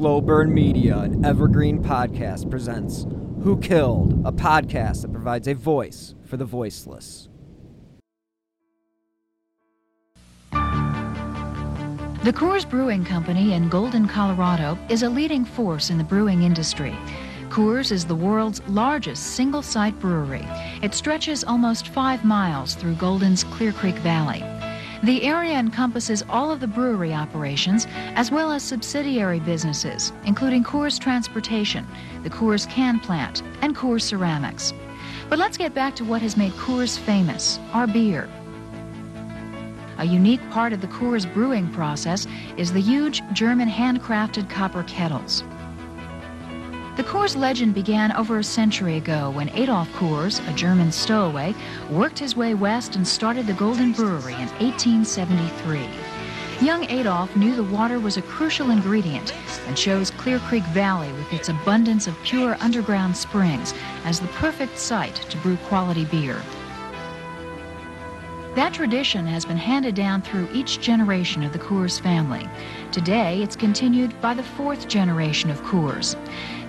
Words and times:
Slow 0.00 0.22
Burn 0.22 0.54
Media, 0.54 0.96
an 1.00 1.22
evergreen 1.26 1.84
podcast, 1.84 2.48
presents 2.48 3.06
Who 3.42 3.58
Killed, 3.58 4.14
a 4.24 4.32
podcast 4.32 5.02
that 5.02 5.12
provides 5.12 5.46
a 5.46 5.52
voice 5.52 6.14
for 6.24 6.38
the 6.38 6.44
voiceless. 6.46 7.28
The 10.52 12.32
Coors 12.32 12.66
Brewing 12.66 13.04
Company 13.04 13.52
in 13.52 13.68
Golden, 13.68 14.08
Colorado 14.08 14.78
is 14.88 15.02
a 15.02 15.10
leading 15.10 15.44
force 15.44 15.90
in 15.90 15.98
the 15.98 16.04
brewing 16.04 16.44
industry. 16.44 16.96
Coors 17.50 17.92
is 17.92 18.06
the 18.06 18.14
world's 18.14 18.62
largest 18.68 19.34
single 19.34 19.60
site 19.60 20.00
brewery. 20.00 20.48
It 20.82 20.94
stretches 20.94 21.44
almost 21.44 21.88
five 21.88 22.24
miles 22.24 22.74
through 22.74 22.94
Golden's 22.94 23.44
Clear 23.44 23.72
Creek 23.72 23.96
Valley. 23.96 24.42
The 25.02 25.22
area 25.22 25.58
encompasses 25.58 26.22
all 26.28 26.50
of 26.50 26.60
the 26.60 26.66
brewery 26.66 27.14
operations 27.14 27.86
as 28.16 28.30
well 28.30 28.52
as 28.52 28.62
subsidiary 28.62 29.40
businesses, 29.40 30.12
including 30.26 30.62
Coors 30.62 31.00
Transportation, 31.00 31.86
the 32.22 32.28
Coors 32.28 32.68
Can 32.68 33.00
Plant, 33.00 33.42
and 33.62 33.74
Coors 33.74 34.02
Ceramics. 34.02 34.74
But 35.30 35.38
let's 35.38 35.56
get 35.56 35.72
back 35.72 35.96
to 35.96 36.04
what 36.04 36.20
has 36.20 36.36
made 36.36 36.52
Coors 36.52 36.98
famous 36.98 37.58
our 37.72 37.86
beer. 37.86 38.28
A 39.96 40.04
unique 40.04 40.40
part 40.50 40.74
of 40.74 40.82
the 40.82 40.86
Coors 40.88 41.32
brewing 41.32 41.72
process 41.72 42.26
is 42.58 42.70
the 42.70 42.80
huge 42.80 43.22
German 43.32 43.70
handcrafted 43.70 44.50
copper 44.50 44.82
kettles. 44.82 45.44
The 46.96 47.04
Coors 47.04 47.36
legend 47.36 47.72
began 47.72 48.10
over 48.12 48.38
a 48.38 48.44
century 48.44 48.96
ago 48.96 49.30
when 49.30 49.48
Adolf 49.50 49.88
Coors, 49.92 50.46
a 50.50 50.52
German 50.54 50.90
stowaway, 50.90 51.54
worked 51.88 52.18
his 52.18 52.34
way 52.36 52.52
west 52.52 52.96
and 52.96 53.06
started 53.06 53.46
the 53.46 53.52
Golden 53.52 53.92
Brewery 53.92 54.34
in 54.34 54.48
1873. 54.58 55.88
Young 56.60 56.84
Adolf 56.90 57.34
knew 57.36 57.54
the 57.54 57.62
water 57.62 58.00
was 58.00 58.16
a 58.16 58.22
crucial 58.22 58.70
ingredient 58.70 59.32
and 59.68 59.76
chose 59.76 60.10
Clear 60.10 60.40
Creek 60.40 60.64
Valley 60.64 61.10
with 61.12 61.32
its 61.32 61.48
abundance 61.48 62.08
of 62.08 62.20
pure 62.24 62.56
underground 62.60 63.16
springs 63.16 63.72
as 64.04 64.18
the 64.18 64.28
perfect 64.28 64.76
site 64.76 65.14
to 65.14 65.38
brew 65.38 65.56
quality 65.68 66.04
beer. 66.04 66.42
That 68.56 68.74
tradition 68.74 69.26
has 69.26 69.44
been 69.44 69.56
handed 69.56 69.94
down 69.94 70.22
through 70.22 70.48
each 70.52 70.80
generation 70.80 71.44
of 71.44 71.52
the 71.52 71.58
Coors 71.60 72.00
family. 72.00 72.48
Today, 72.90 73.40
it's 73.42 73.54
continued 73.54 74.20
by 74.20 74.34
the 74.34 74.42
fourth 74.42 74.88
generation 74.88 75.50
of 75.50 75.62
Coors. 75.62 76.16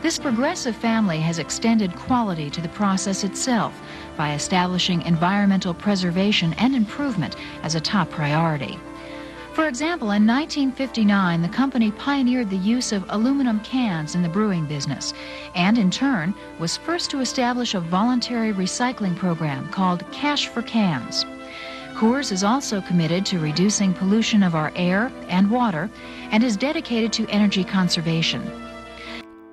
This 0.04 0.20
progressive 0.20 0.76
family 0.76 1.20
has 1.22 1.40
extended 1.40 1.96
quality 1.96 2.52
to 2.52 2.62
the 2.62 2.70
process 2.70 3.24
itself 3.24 3.82
by 4.16 4.36
establishing 4.36 5.02
environmental 5.02 5.74
preservation 5.74 6.54
and 6.60 6.76
improvement 6.76 7.36
as 7.64 7.74
a 7.74 7.82
top 7.82 8.12
priority. 8.12 8.78
For 9.54 9.68
example, 9.68 10.12
in 10.12 10.28
1959, 10.28 11.42
the 11.42 11.50
company 11.50 11.92
pioneered 11.92 12.52
the 12.52 12.58
use 12.58 12.92
of 12.92 13.06
aluminum 13.10 13.60
cans 13.62 14.14
in 14.14 14.22
the 14.22 14.30
brewing 14.30 14.68
business, 14.68 15.16
and 15.56 15.80
in 15.80 15.90
turn 15.90 16.36
was 16.60 16.78
first 16.78 17.10
to 17.10 17.22
establish 17.22 17.74
a 17.74 17.80
voluntary 17.80 18.54
recycling 18.54 19.16
program 19.16 19.68
called 19.70 20.10
Cash 20.12 20.48
for 20.48 20.62
Cans. 20.62 21.26
Coors 22.02 22.32
is 22.32 22.44
also 22.44 22.82
committed 22.82 23.28
to 23.28 23.38
reducing 23.38 23.94
pollution 23.94 24.42
of 24.42 24.56
our 24.56 24.72
air 24.76 25.12
and 25.28 25.52
water 25.52 25.88
and 26.32 26.44
is 26.44 26.58
dedicated 26.58 27.14
to 27.14 27.28
energy 27.28 27.64
conservation. 27.64 28.42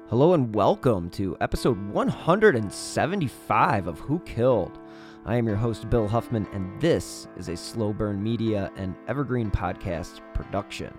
Hello 0.08 0.32
and 0.32 0.54
welcome 0.54 1.10
to 1.10 1.36
episode 1.42 1.78
175 1.92 3.86
of 3.86 4.00
Who 4.00 4.18
Killed. 4.20 4.78
I 5.26 5.36
am 5.36 5.46
your 5.46 5.56
host, 5.56 5.90
Bill 5.90 6.08
Huffman, 6.08 6.46
and 6.54 6.80
this 6.80 7.28
is 7.36 7.50
a 7.50 7.54
Slow 7.54 7.92
Burn 7.92 8.22
Media 8.22 8.72
and 8.76 8.96
Evergreen 9.08 9.50
Podcast 9.50 10.22
production. 10.32 10.96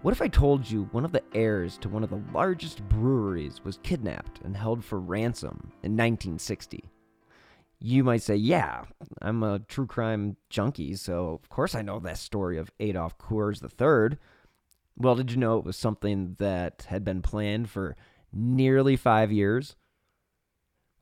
What 0.00 0.12
if 0.12 0.22
I 0.22 0.28
told 0.28 0.70
you 0.70 0.88
one 0.92 1.04
of 1.04 1.12
the 1.12 1.22
heirs 1.34 1.76
to 1.82 1.90
one 1.90 2.02
of 2.02 2.08
the 2.08 2.22
largest 2.32 2.82
breweries 2.88 3.60
was 3.62 3.78
kidnapped 3.82 4.40
and 4.42 4.56
held 4.56 4.86
for 4.86 5.00
ransom 5.00 5.70
in 5.82 5.98
1960? 5.98 6.90
You 7.80 8.04
might 8.04 8.22
say, 8.22 8.36
Yeah, 8.36 8.84
I'm 9.22 9.42
a 9.42 9.58
true 9.60 9.86
crime 9.86 10.36
junkie, 10.50 10.94
so 10.94 11.40
of 11.42 11.48
course 11.48 11.74
I 11.74 11.82
know 11.82 11.98
that 12.00 12.18
story 12.18 12.58
of 12.58 12.70
Adolf 12.78 13.18
Coors 13.18 13.62
III. 13.62 14.18
Well, 14.96 15.14
did 15.16 15.30
you 15.30 15.38
know 15.38 15.58
it 15.58 15.64
was 15.64 15.76
something 15.76 16.36
that 16.38 16.86
had 16.88 17.04
been 17.04 17.22
planned 17.22 17.70
for 17.70 17.96
nearly 18.32 18.96
five 18.96 19.32
years? 19.32 19.76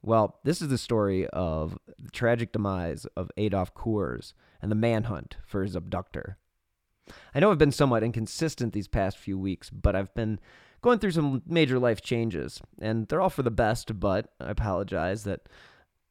Well, 0.02 0.38
this 0.44 0.62
is 0.62 0.68
the 0.68 0.78
story 0.78 1.26
of 1.28 1.78
the 1.98 2.10
tragic 2.10 2.52
demise 2.52 3.06
of 3.16 3.32
Adolf 3.36 3.74
Coors 3.74 4.32
and 4.62 4.70
the 4.70 4.76
manhunt 4.76 5.36
for 5.44 5.62
his 5.64 5.74
abductor. 5.74 6.38
I 7.34 7.40
know 7.40 7.50
I've 7.50 7.58
been 7.58 7.72
somewhat 7.72 8.04
inconsistent 8.04 8.72
these 8.72 8.88
past 8.88 9.18
few 9.18 9.38
weeks, 9.38 9.70
but 9.70 9.96
I've 9.96 10.14
been 10.14 10.38
going 10.82 10.98
through 10.98 11.10
some 11.12 11.42
major 11.46 11.78
life 11.78 12.00
changes, 12.00 12.60
and 12.80 13.08
they're 13.08 13.20
all 13.20 13.30
for 13.30 13.42
the 13.42 13.50
best, 13.50 13.98
but 13.98 14.30
I 14.40 14.50
apologize 14.50 15.24
that 15.24 15.48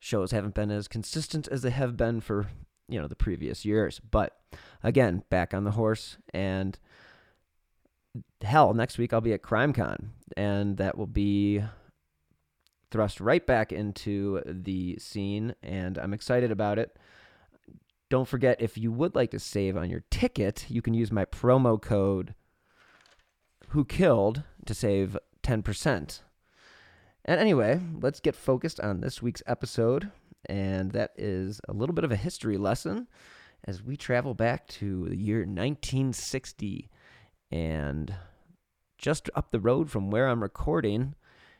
shows 0.07 0.31
haven't 0.31 0.55
been 0.55 0.71
as 0.71 0.87
consistent 0.87 1.47
as 1.49 1.61
they 1.61 1.69
have 1.69 1.97
been 1.97 2.21
for, 2.21 2.47
you 2.87 2.99
know, 2.99 3.07
the 3.07 3.15
previous 3.15 3.65
years. 3.65 3.99
But 3.99 4.39
again, 4.81 5.23
back 5.29 5.53
on 5.53 5.65
the 5.65 5.71
horse 5.71 6.17
and 6.33 6.79
hell, 8.41 8.73
next 8.73 8.97
week 8.97 9.11
I'll 9.11 9.21
be 9.21 9.33
at 9.33 9.41
CrimeCon, 9.41 10.07
and 10.37 10.77
that 10.77 10.97
will 10.97 11.07
be 11.07 11.61
thrust 12.89 13.19
right 13.19 13.45
back 13.45 13.73
into 13.73 14.41
the 14.45 14.97
scene, 14.97 15.53
and 15.61 15.97
I'm 15.97 16.13
excited 16.13 16.51
about 16.51 16.79
it. 16.79 16.97
Don't 18.09 18.27
forget, 18.27 18.61
if 18.61 18.77
you 18.77 18.93
would 18.93 19.13
like 19.13 19.31
to 19.31 19.39
save 19.39 19.75
on 19.75 19.89
your 19.89 20.03
ticket, 20.09 20.67
you 20.69 20.81
can 20.81 20.93
use 20.93 21.11
my 21.11 21.25
promo 21.25 21.81
code 21.81 22.33
Who 23.69 23.83
Killed 23.83 24.43
to 24.65 24.73
save 24.73 25.17
10%. 25.43 26.21
And 27.27 27.41
anyway, 27.41 27.81
let's 27.99 28.21
get 28.21 28.35
focused 28.35 28.79
on 28.79 29.01
this 29.01 29.21
week's 29.21 29.43
episode, 29.45 30.11
and 30.47 30.91
that 30.93 31.11
is 31.17 31.59
a 31.67 31.73
little 31.73 31.93
bit 31.93 32.05
of 32.05 32.11
a 32.11 32.15
history 32.15 32.57
lesson 32.57 33.07
as 33.65 33.83
we 33.83 33.97
travel 33.97 34.33
back 34.33 34.65
to 34.67 35.09
the 35.09 35.17
year 35.17 35.39
1960 35.39 36.89
and 37.51 38.13
just 38.97 39.29
up 39.35 39.51
the 39.51 39.59
road 39.59 39.91
from 39.91 40.09
where 40.09 40.29
I'm 40.29 40.41
recording 40.41 41.15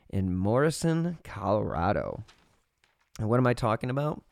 in 0.08 0.34
Morrison, 0.34 1.18
Colorado. 1.22 2.24
And 3.18 3.28
what 3.28 3.38
am 3.38 3.46
I 3.46 3.52
talking 3.52 3.90
about? 3.90 4.22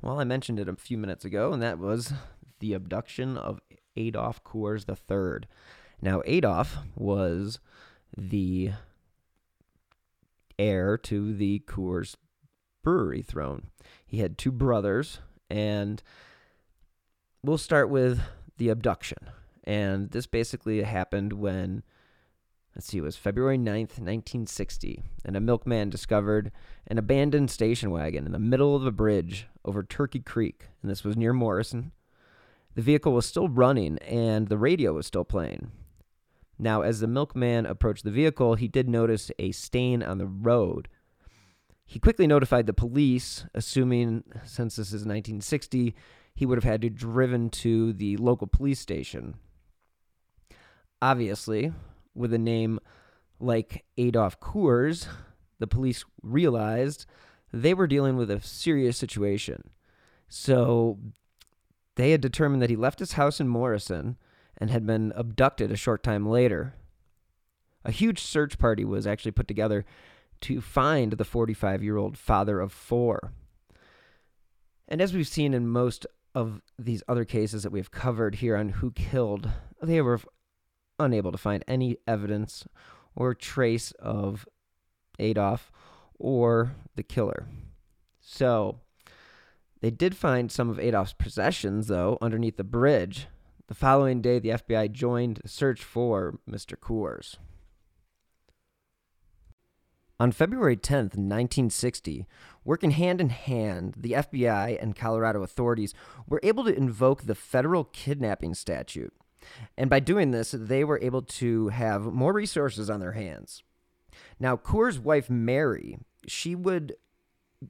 Well, 0.00 0.20
I 0.20 0.24
mentioned 0.24 0.60
it 0.60 0.68
a 0.68 0.76
few 0.76 0.96
minutes 0.96 1.24
ago, 1.24 1.52
and 1.52 1.60
that 1.60 1.80
was 1.80 2.12
the 2.60 2.72
abduction 2.72 3.36
of 3.36 3.60
Adolf 3.96 4.44
Coors 4.44 4.88
III. 4.88 5.48
Now, 6.00 6.22
Adolf 6.24 6.78
was 6.94 7.58
the 8.16 8.72
heir 10.58 10.96
to 10.98 11.34
the 11.34 11.62
Coors 11.66 12.16
brewery 12.82 13.22
throne. 13.22 13.68
He 14.06 14.18
had 14.18 14.38
two 14.38 14.52
brothers, 14.52 15.18
and 15.50 16.02
we'll 17.42 17.58
start 17.58 17.90
with 17.90 18.20
the 18.58 18.68
abduction. 18.68 19.18
And 19.64 20.10
this 20.10 20.26
basically 20.26 20.82
happened 20.82 21.32
when, 21.32 21.82
let's 22.76 22.86
see, 22.86 22.98
it 22.98 23.02
was 23.02 23.16
February 23.16 23.58
9th, 23.58 23.98
1960, 23.98 25.02
and 25.24 25.36
a 25.36 25.40
milkman 25.40 25.90
discovered 25.90 26.52
an 26.86 26.98
abandoned 26.98 27.50
station 27.50 27.90
wagon 27.90 28.26
in 28.26 28.32
the 28.32 28.38
middle 28.38 28.76
of 28.76 28.86
a 28.86 28.92
bridge 28.92 29.46
over 29.64 29.82
Turkey 29.82 30.20
Creek, 30.20 30.68
and 30.82 30.90
this 30.90 31.02
was 31.02 31.16
near 31.16 31.32
Morrison. 31.32 31.92
The 32.74 32.82
vehicle 32.82 33.12
was 33.12 33.26
still 33.26 33.48
running, 33.48 33.98
and 33.98 34.48
the 34.48 34.58
radio 34.58 34.92
was 34.92 35.06
still 35.06 35.24
playing. 35.24 35.70
Now, 36.58 36.82
as 36.82 37.00
the 37.00 37.06
milkman 37.06 37.66
approached 37.66 38.04
the 38.04 38.10
vehicle, 38.10 38.54
he 38.54 38.68
did 38.68 38.88
notice 38.88 39.30
a 39.38 39.52
stain 39.52 40.02
on 40.02 40.18
the 40.18 40.26
road. 40.26 40.88
He 41.84 41.98
quickly 41.98 42.26
notified 42.26 42.66
the 42.66 42.72
police, 42.72 43.44
assuming 43.54 44.24
since 44.44 44.76
this 44.76 44.88
is 44.88 45.04
1960, 45.04 45.94
he 46.34 46.46
would 46.46 46.56
have 46.56 46.64
had 46.64 46.82
to 46.82 46.90
driven 46.90 47.50
to 47.50 47.92
the 47.92 48.16
local 48.16 48.46
police 48.46 48.80
station. 48.80 49.34
Obviously, 51.02 51.72
with 52.14 52.32
a 52.32 52.38
name 52.38 52.80
like 53.38 53.84
Adolf 53.98 54.40
Coors, 54.40 55.06
the 55.58 55.66
police 55.66 56.04
realized 56.22 57.06
they 57.52 57.74
were 57.74 57.86
dealing 57.86 58.16
with 58.16 58.30
a 58.30 58.40
serious 58.40 58.96
situation. 58.96 59.70
So 60.28 60.98
they 61.96 62.10
had 62.10 62.20
determined 62.20 62.62
that 62.62 62.70
he 62.70 62.76
left 62.76 62.98
his 62.98 63.12
house 63.12 63.40
in 63.40 63.48
Morrison 63.48 64.16
and 64.58 64.70
had 64.70 64.86
been 64.86 65.12
abducted 65.16 65.70
a 65.70 65.76
short 65.76 66.02
time 66.02 66.28
later. 66.28 66.74
A 67.84 67.90
huge 67.90 68.20
search 68.20 68.58
party 68.58 68.84
was 68.84 69.06
actually 69.06 69.32
put 69.32 69.48
together 69.48 69.84
to 70.42 70.60
find 70.60 71.12
the 71.12 71.24
45 71.24 71.82
year 71.82 71.96
old 71.96 72.16
father 72.16 72.60
of 72.60 72.72
four. 72.72 73.32
And 74.88 75.00
as 75.00 75.14
we've 75.14 75.28
seen 75.28 75.54
in 75.54 75.68
most 75.68 76.06
of 76.34 76.60
these 76.78 77.02
other 77.08 77.24
cases 77.24 77.62
that 77.62 77.72
we've 77.72 77.90
covered 77.90 78.36
here 78.36 78.56
on 78.56 78.70
Who 78.70 78.90
Killed, 78.90 79.50
they 79.82 80.00
were 80.00 80.20
unable 80.98 81.32
to 81.32 81.38
find 81.38 81.64
any 81.66 81.96
evidence 82.06 82.66
or 83.14 83.34
trace 83.34 83.92
of 83.92 84.46
Adolf 85.18 85.70
or 86.18 86.74
the 86.96 87.02
killer. 87.02 87.46
So, 88.20 88.80
they 89.80 89.90
did 89.90 90.16
find 90.16 90.50
some 90.50 90.70
of 90.70 90.78
Adolf's 90.78 91.12
possessions, 91.12 91.88
though, 91.88 92.16
underneath 92.22 92.56
the 92.56 92.64
bridge, 92.64 93.26
the 93.74 93.80
following 93.80 94.22
day, 94.22 94.38
the 94.38 94.50
FBI 94.50 94.92
joined 94.92 95.40
the 95.42 95.48
search 95.48 95.82
for 95.82 96.38
Mr. 96.48 96.76
Coors. 96.76 97.38
On 100.20 100.30
February 100.30 100.76
10th, 100.76 101.16
1960, 101.16 102.24
working 102.64 102.92
hand 102.92 103.20
in 103.20 103.30
hand, 103.30 103.94
the 103.96 104.12
FBI 104.12 104.80
and 104.80 104.94
Colorado 104.94 105.42
authorities 105.42 105.92
were 106.28 106.38
able 106.44 106.62
to 106.62 106.76
invoke 106.76 107.24
the 107.24 107.34
federal 107.34 107.82
kidnapping 107.82 108.54
statute. 108.54 109.12
And 109.76 109.90
by 109.90 109.98
doing 109.98 110.30
this, 110.30 110.54
they 110.56 110.84
were 110.84 111.00
able 111.02 111.22
to 111.22 111.68
have 111.68 112.04
more 112.04 112.32
resources 112.32 112.88
on 112.88 113.00
their 113.00 113.12
hands. 113.12 113.64
Now, 114.38 114.56
Coor's 114.56 115.00
wife, 115.00 115.28
Mary, 115.28 115.98
she 116.28 116.54
would 116.54 116.94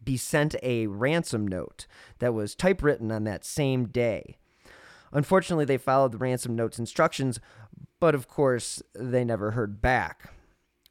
be 0.05 0.19
sent 0.19 0.55
a 0.63 0.87
ransom 0.87 1.49
note 1.49 1.87
that 2.19 2.35
was 2.35 2.55
typewritten 2.55 3.11
on 3.11 3.25
that 3.25 3.47
same 3.47 3.87
day. 3.87 4.37
Unfortunately, 5.15 5.65
they 5.65 5.79
followed 5.79 6.13
the 6.13 6.19
ransom 6.19 6.57
note's 6.57 6.79
instructions, 6.79 7.39
but 8.01 8.15
of 8.15 8.29
course, 8.29 8.83
they 8.95 9.25
never 9.25 9.53
heard 9.53 9.81
back. 9.81 10.33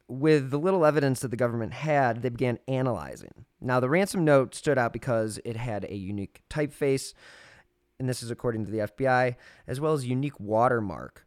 With 0.08 0.50
the 0.50 0.58
little 0.58 0.84
evidence 0.84 1.20
that 1.20 1.30
the 1.30 1.36
government 1.36 1.74
had, 1.74 2.22
they 2.22 2.30
began 2.30 2.58
analyzing. 2.66 3.44
Now, 3.60 3.80
the 3.80 3.88
ransom 3.88 4.24
note 4.24 4.54
stood 4.54 4.78
out 4.78 4.92
because 4.92 5.38
it 5.44 5.56
had 5.56 5.84
a 5.84 5.94
unique 5.94 6.40
typeface, 6.50 7.14
and 7.98 8.08
this 8.08 8.22
is 8.22 8.30
according 8.30 8.64
to 8.64 8.70
the 8.70 8.78
FBI, 8.78 9.36
as 9.66 9.80
well 9.80 9.92
as 9.92 10.06
unique 10.06 10.40
watermark. 10.40 11.26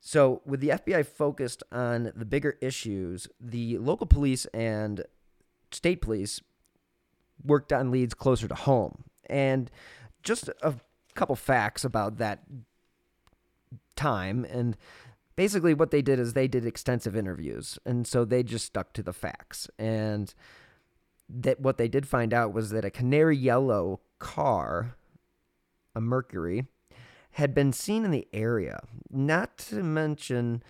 So, 0.00 0.42
with 0.46 0.60
the 0.60 0.68
FBI 0.68 1.06
focused 1.06 1.62
on 1.72 2.12
the 2.14 2.24
bigger 2.24 2.56
issues, 2.60 3.26
the 3.40 3.78
local 3.78 4.06
police 4.06 4.46
and 4.46 5.04
state 5.72 6.00
police 6.00 6.40
worked 7.44 7.72
on 7.72 7.90
leads 7.90 8.14
closer 8.14 8.48
to 8.48 8.54
home. 8.54 9.04
And 9.28 9.70
just 10.22 10.50
a 10.62 10.74
couple 11.18 11.36
facts 11.36 11.84
about 11.84 12.18
that 12.18 12.44
time. 13.96 14.46
And 14.48 14.76
basically, 15.36 15.74
what 15.74 15.90
they 15.90 16.00
did 16.00 16.18
is 16.18 16.32
they 16.32 16.48
did 16.48 16.64
extensive 16.64 17.16
interviews. 17.16 17.78
And 17.84 18.06
so 18.06 18.24
they 18.24 18.42
just 18.42 18.66
stuck 18.66 18.92
to 18.94 19.02
the 19.02 19.12
facts. 19.12 19.68
And 19.78 20.32
that 21.28 21.60
what 21.60 21.76
they 21.76 21.88
did 21.88 22.06
find 22.06 22.32
out 22.32 22.54
was 22.54 22.70
that 22.70 22.84
a 22.84 22.90
canary 22.90 23.36
yellow 23.36 24.00
car, 24.18 24.96
a 25.94 26.00
Mercury, 26.00 26.66
had 27.32 27.54
been 27.54 27.72
seen 27.72 28.04
in 28.04 28.10
the 28.10 28.28
area. 28.32 28.80
Not 29.10 29.58
to 29.58 29.82
mention 29.82 30.62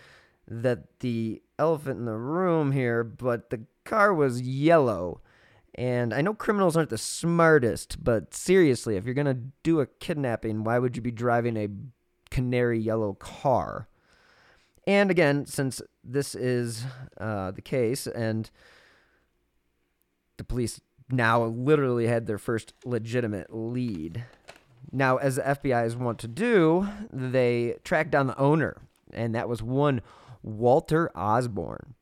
that 0.46 1.00
the 1.00 1.42
elephant 1.58 2.00
in 2.00 2.06
the 2.06 2.16
room 2.16 2.72
here, 2.72 3.04
but 3.04 3.50
the 3.50 3.60
car 3.84 4.14
was 4.14 4.40
yellow. 4.40 5.20
And 5.78 6.12
I 6.12 6.22
know 6.22 6.34
criminals 6.34 6.76
aren't 6.76 6.90
the 6.90 6.98
smartest, 6.98 8.02
but 8.02 8.34
seriously, 8.34 8.96
if 8.96 9.04
you're 9.04 9.14
going 9.14 9.26
to 9.26 9.42
do 9.62 9.78
a 9.78 9.86
kidnapping, 9.86 10.64
why 10.64 10.80
would 10.80 10.96
you 10.96 11.02
be 11.02 11.12
driving 11.12 11.56
a 11.56 11.68
canary 12.32 12.80
yellow 12.80 13.12
car? 13.14 13.86
And 14.88 15.08
again, 15.08 15.46
since 15.46 15.80
this 16.02 16.34
is 16.34 16.82
uh, 17.20 17.52
the 17.52 17.62
case, 17.62 18.08
and 18.08 18.50
the 20.36 20.42
police 20.42 20.80
now 21.10 21.44
literally 21.44 22.08
had 22.08 22.26
their 22.26 22.38
first 22.38 22.74
legitimate 22.84 23.54
lead. 23.54 24.24
Now, 24.90 25.18
as 25.18 25.36
the 25.36 25.42
FBI's 25.42 25.94
want 25.94 26.18
to 26.18 26.28
do, 26.28 26.88
they 27.12 27.76
tracked 27.84 28.10
down 28.10 28.26
the 28.26 28.38
owner, 28.38 28.78
and 29.12 29.32
that 29.36 29.48
was 29.48 29.62
one 29.62 30.00
Walter 30.42 31.16
Osborne. 31.16 31.94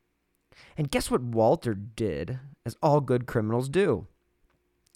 And 0.76 0.90
guess 0.90 1.10
what 1.10 1.22
Walter 1.22 1.74
did, 1.74 2.38
as 2.64 2.76
all 2.82 3.00
good 3.00 3.26
criminals 3.26 3.68
do? 3.68 4.06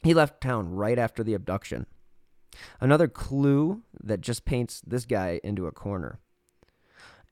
He 0.02 0.14
left 0.14 0.40
town 0.40 0.70
right 0.70 0.98
after 0.98 1.22
the 1.22 1.34
abduction. 1.34 1.86
Another 2.80 3.08
clue 3.08 3.82
that 4.02 4.20
just 4.20 4.44
paints 4.44 4.82
this 4.86 5.04
guy 5.04 5.40
into 5.42 5.66
a 5.66 5.72
corner. 5.72 6.18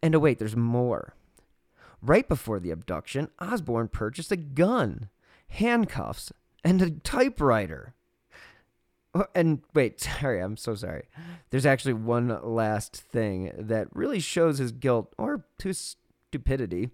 And 0.02 0.14
oh, 0.14 0.18
wait, 0.18 0.38
there's 0.38 0.56
more. 0.56 1.14
Right 2.00 2.28
before 2.28 2.60
the 2.60 2.70
abduction, 2.70 3.28
Osborne 3.40 3.88
purchased 3.88 4.30
a 4.30 4.36
gun, 4.36 5.08
handcuffs, 5.48 6.32
and 6.64 6.80
a 6.80 6.90
typewriter. 6.90 7.94
And 9.34 9.62
wait, 9.74 10.00
sorry, 10.20 10.40
I'm 10.40 10.56
so 10.56 10.74
sorry. 10.74 11.08
There's 11.50 11.66
actually 11.66 11.94
one 11.94 12.38
last 12.42 12.96
thing 12.96 13.52
that 13.58 13.88
really 13.92 14.20
shows 14.20 14.58
his 14.58 14.72
guilt 14.72 15.12
or 15.18 15.44
his 15.62 15.96
stupidity. 16.28 16.90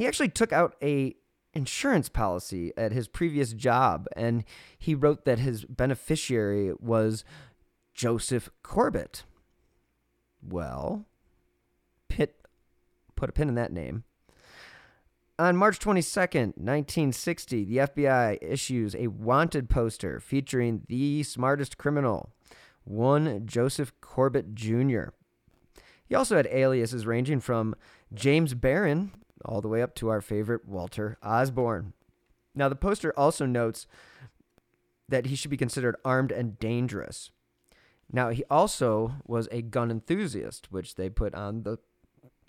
He 0.00 0.06
actually 0.06 0.30
took 0.30 0.50
out 0.50 0.76
a 0.82 1.14
insurance 1.52 2.08
policy 2.08 2.72
at 2.74 2.90
his 2.90 3.06
previous 3.06 3.52
job 3.52 4.06
and 4.16 4.44
he 4.78 4.94
wrote 4.94 5.26
that 5.26 5.40
his 5.40 5.66
beneficiary 5.66 6.72
was 6.80 7.22
Joseph 7.92 8.48
Corbett. 8.62 9.24
Well, 10.42 11.04
Pitt 12.08 12.34
put 13.14 13.28
a 13.28 13.32
pin 13.34 13.50
in 13.50 13.56
that 13.56 13.74
name. 13.74 14.04
On 15.38 15.54
March 15.54 15.78
22nd, 15.78 16.56
1960, 16.56 17.64
the 17.66 17.76
FBI 17.76 18.38
issues 18.40 18.94
a 18.94 19.08
wanted 19.08 19.68
poster 19.68 20.18
featuring 20.18 20.80
the 20.88 21.22
smartest 21.24 21.76
criminal, 21.76 22.32
one 22.84 23.42
Joseph 23.44 23.92
Corbett 24.00 24.54
Jr. 24.54 25.08
He 26.06 26.14
also 26.14 26.38
had 26.38 26.46
aliases 26.46 27.04
ranging 27.04 27.40
from 27.40 27.74
James 28.14 28.54
Barron 28.54 29.12
all 29.44 29.60
the 29.60 29.68
way 29.68 29.82
up 29.82 29.94
to 29.96 30.08
our 30.08 30.20
favorite 30.20 30.66
Walter 30.66 31.18
Osborne. 31.22 31.92
Now, 32.54 32.68
the 32.68 32.76
poster 32.76 33.12
also 33.18 33.46
notes 33.46 33.86
that 35.08 35.26
he 35.26 35.36
should 35.36 35.50
be 35.50 35.56
considered 35.56 35.96
armed 36.04 36.32
and 36.32 36.58
dangerous. 36.58 37.30
Now, 38.12 38.30
he 38.30 38.44
also 38.50 39.14
was 39.24 39.48
a 39.50 39.62
gun 39.62 39.90
enthusiast, 39.90 40.72
which 40.72 40.96
they 40.96 41.08
put 41.08 41.34
on 41.34 41.62
the 41.62 41.78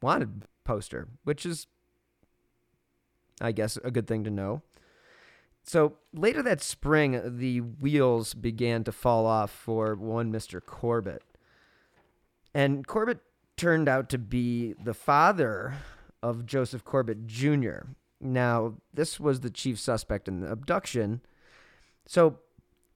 wanted 0.01 0.45
poster, 0.63 1.07
which 1.23 1.45
is 1.45 1.67
I 3.41 3.51
guess, 3.51 3.77
a 3.83 3.91
good 3.91 4.07
thing 4.07 4.23
to 4.23 4.29
know. 4.29 4.61
So 5.63 5.97
later 6.13 6.41
that 6.43 6.61
spring, 6.61 7.38
the 7.38 7.59
wheels 7.59 8.33
began 8.33 8.83
to 8.85 8.91
fall 8.91 9.25
off 9.25 9.51
for 9.51 9.95
one 9.95 10.31
Mr. 10.31 10.63
Corbett. 10.63 11.23
And 12.53 12.85
Corbett 12.85 13.19
turned 13.57 13.89
out 13.89 14.09
to 14.09 14.17
be 14.17 14.73
the 14.83 14.93
father 14.93 15.75
of 16.21 16.45
Joseph 16.45 16.83
Corbett 16.83 17.27
Jr. 17.27 17.79
Now, 18.19 18.75
this 18.94 19.19
was 19.19 19.39
the 19.39 19.50
chief 19.50 19.79
suspect 19.79 20.27
in 20.27 20.41
the 20.41 20.51
abduction. 20.51 21.21
So 22.06 22.39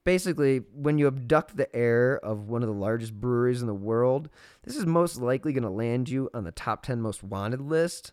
basically, 0.04 0.60
when 0.74 0.98
you 0.98 1.08
abduct 1.08 1.58
the 1.58 1.74
heir 1.76 2.18
of 2.18 2.48
one 2.48 2.62
of 2.62 2.70
the 2.70 2.76
largest 2.76 3.14
breweries 3.20 3.62
in 3.62 3.68
the 3.68 3.74
world, 3.74 4.30
this 4.64 4.76
is 4.76 4.86
most 4.86 5.20
likely 5.20 5.52
going 5.52 5.64
to 5.64 5.70
land 5.70 6.10
you 6.10 6.30
on 6.34 6.44
the 6.44 6.52
top 6.52 6.84
10 6.84 7.02
most 7.02 7.24
wanted 7.24 7.62
list. 7.62 8.12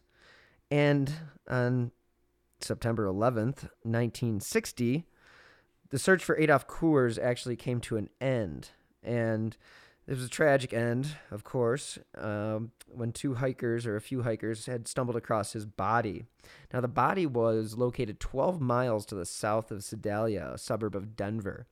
And 0.70 1.12
on 1.48 1.92
September 2.60 3.06
11th, 3.06 3.68
1960, 3.82 5.04
the 5.90 5.98
search 5.98 6.24
for 6.24 6.38
Adolf 6.38 6.66
Coors 6.66 7.22
actually 7.22 7.56
came 7.56 7.80
to 7.82 7.98
an 7.98 8.08
end. 8.20 8.70
And 9.02 9.56
it 10.06 10.14
was 10.14 10.24
a 10.24 10.28
tragic 10.28 10.72
end, 10.72 11.16
of 11.30 11.44
course, 11.44 11.98
um, 12.18 12.72
when 12.88 13.12
two 13.12 13.34
hikers 13.34 13.86
or 13.86 13.96
a 13.96 14.00
few 14.00 14.22
hikers 14.22 14.66
had 14.66 14.88
stumbled 14.88 15.16
across 15.16 15.52
his 15.52 15.66
body. 15.66 16.24
Now, 16.72 16.80
the 16.80 16.88
body 16.88 17.26
was 17.26 17.76
located 17.78 18.20
12 18.20 18.60
miles 18.60 19.06
to 19.06 19.14
the 19.14 19.26
south 19.26 19.70
of 19.70 19.84
Sedalia, 19.84 20.50
a 20.54 20.58
suburb 20.58 20.96
of 20.96 21.16
Denver. 21.16 21.66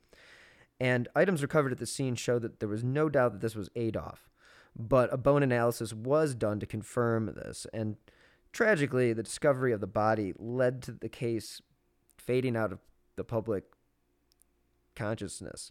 And 0.78 1.08
items 1.14 1.42
recovered 1.42 1.72
at 1.72 1.78
the 1.78 1.86
scene 1.86 2.14
show 2.14 2.38
that 2.38 2.60
there 2.60 2.68
was 2.68 2.84
no 2.84 3.08
doubt 3.08 3.32
that 3.32 3.40
this 3.40 3.56
was 3.56 3.68
Adolf. 3.76 4.30
But 4.76 5.12
a 5.12 5.16
bone 5.16 5.42
analysis 5.42 5.92
was 5.92 6.34
done 6.34 6.60
to 6.60 6.66
confirm 6.66 7.26
this. 7.26 7.66
And 7.74 7.96
Tragically, 8.52 9.12
the 9.12 9.22
discovery 9.22 9.72
of 9.72 9.80
the 9.80 9.86
body 9.86 10.34
led 10.36 10.82
to 10.82 10.92
the 10.92 11.08
case 11.08 11.62
fading 12.18 12.56
out 12.56 12.72
of 12.72 12.80
the 13.16 13.22
public 13.22 13.64
consciousness. 14.96 15.70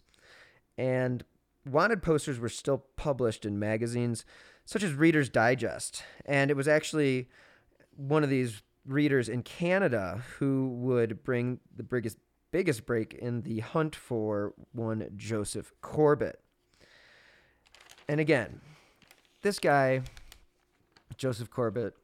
And 0.78 1.24
wanted 1.66 2.02
posters 2.02 2.38
were 2.38 2.48
still 2.48 2.84
published 2.96 3.44
in 3.44 3.58
magazines 3.58 4.24
such 4.64 4.82
as 4.82 4.92
Reader's 4.92 5.28
Digest. 5.28 6.02
And 6.24 6.50
it 6.50 6.56
was 6.56 6.68
actually 6.68 7.28
one 7.96 8.22
of 8.22 8.30
these 8.30 8.62
readers 8.86 9.28
in 9.28 9.42
Canada 9.42 10.22
who 10.38 10.68
would 10.80 11.22
bring 11.22 11.60
the 11.74 11.82
biggest, 11.82 12.18
biggest 12.50 12.86
break 12.86 13.14
in 13.14 13.42
the 13.42 13.60
hunt 13.60 13.94
for 13.94 14.54
one 14.72 15.10
Joseph 15.16 15.72
Corbett. 15.80 16.40
And 18.08 18.20
again, 18.20 18.60
this 19.42 19.58
guy, 19.58 20.02
Joseph 21.16 21.50
Corbett, 21.50 21.94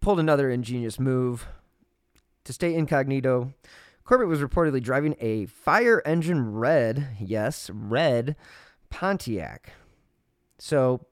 pulled 0.00 0.20
another 0.20 0.50
ingenious 0.50 0.98
move. 0.98 1.46
To 2.44 2.52
stay 2.52 2.74
incognito, 2.74 3.52
Corbett 4.06 4.28
was 4.28 4.40
reportedly 4.40 4.80
driving 4.80 5.16
a 5.18 5.46
fire 5.46 6.00
engine 6.06 6.52
red, 6.52 7.08
yes, 7.20 7.68
red 7.70 8.36
Pontiac. 8.88 9.72
So, 10.58 11.06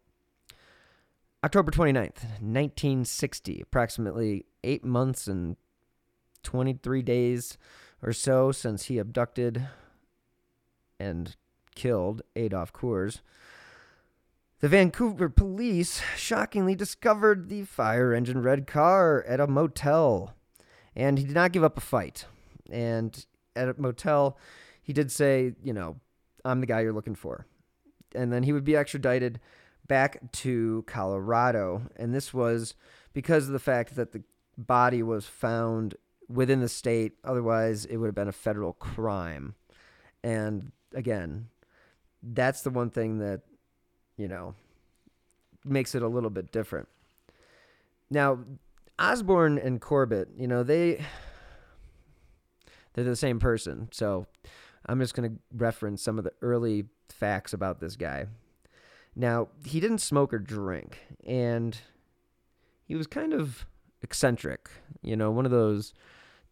October 1.43 1.73
29th, 1.73 2.23
1960, 2.41 3.61
approximately 3.63 4.47
eight 4.63 4.85
months 4.85 5.27
and 5.27 5.57
23 6.45 7.03
days 7.03 7.59
or 8.01 8.13
so 8.13 8.53
since 8.53 8.85
he 8.85 8.99
abducted 8.99 9.67
and 11.01 11.35
killed 11.75 12.23
Adolf 12.37 12.73
Coors. 12.73 13.23
The 14.61 14.69
Vancouver 14.69 15.29
police 15.29 16.01
shockingly 16.17 16.77
discovered 16.77 17.49
the 17.49 17.65
fire 17.65 18.15
engine 18.15 18.41
red 18.41 18.69
car 18.69 19.25
at 19.27 19.41
a 19.41 19.49
motel. 19.49 20.37
And 20.95 21.19
he 21.19 21.25
did 21.25 21.35
not 21.35 21.51
give 21.51 21.65
up 21.65 21.77
a 21.77 21.81
fight. 21.81 22.27
And 22.71 23.25
at 23.57 23.69
a 23.69 23.75
motel, 23.79 24.39
he 24.83 24.93
did 24.93 25.11
say, 25.11 25.55
you 25.63 25.73
know, 25.73 25.97
I'm 26.45 26.61
the 26.61 26.67
guy 26.67 26.81
you're 26.81 26.93
looking 26.93 27.15
for. 27.15 27.47
And 28.15 28.33
then 28.33 28.43
he 28.43 28.53
would 28.53 28.65
be 28.65 28.77
extradited 28.77 29.41
back 29.87 30.33
to 30.33 30.85
Colorado. 30.87 31.83
And 31.97 32.15
this 32.15 32.33
was 32.33 32.75
because 33.13 33.47
of 33.47 33.53
the 33.53 33.59
fact 33.59 33.97
that 33.97 34.13
the 34.13 34.23
body 34.57 35.03
was 35.03 35.27
found 35.27 35.95
within 36.29 36.61
the 36.61 36.69
state. 36.69 37.13
Otherwise, 37.25 37.85
it 37.85 37.97
would 37.97 38.07
have 38.07 38.15
been 38.15 38.29
a 38.29 38.33
federal 38.33 38.73
crime. 38.75 39.55
And 40.23 40.73
again, 40.95 41.49
that's 42.23 42.63
the 42.63 42.71
one 42.71 42.91
thing 42.91 43.19
that, 43.19 43.43
you 44.17 44.29
know, 44.29 44.55
makes 45.65 45.95
it 45.95 46.03
a 46.03 46.09
little 46.09 46.31
bit 46.31 46.53
different. 46.53 46.89
Now, 48.11 48.39
Osborne 48.99 49.59
and 49.59 49.81
Corbett, 49.81 50.29
you 50.37 50.47
know, 50.47 50.63
they 50.63 51.05
they're 52.95 53.05
the 53.05 53.17
same 53.17 53.39
person. 53.39 53.89
So 53.93 54.27
I'm 54.87 55.01
just 55.01 55.15
going 55.15 55.31
to 55.31 55.39
reference 55.53 56.03
some 56.03 56.19
of 56.19 56.25
the 56.25 56.33
early 56.43 56.87
facts 57.09 57.53
about 57.53 57.81
this 57.81 57.97
guy. 57.97 58.27
Now, 59.17 59.49
he 59.65 59.79
didn't 59.81 59.99
smoke 59.99 60.35
or 60.35 60.39
drink, 60.39 60.99
and 61.25 61.79
he 62.85 62.97
was 62.97 63.07
kind 63.07 63.33
of 63.33 63.67
eccentric, 64.03 64.69
you 65.03 65.17
know, 65.17 65.31
one 65.31 65.45
of 65.45 65.53
those 65.53 65.95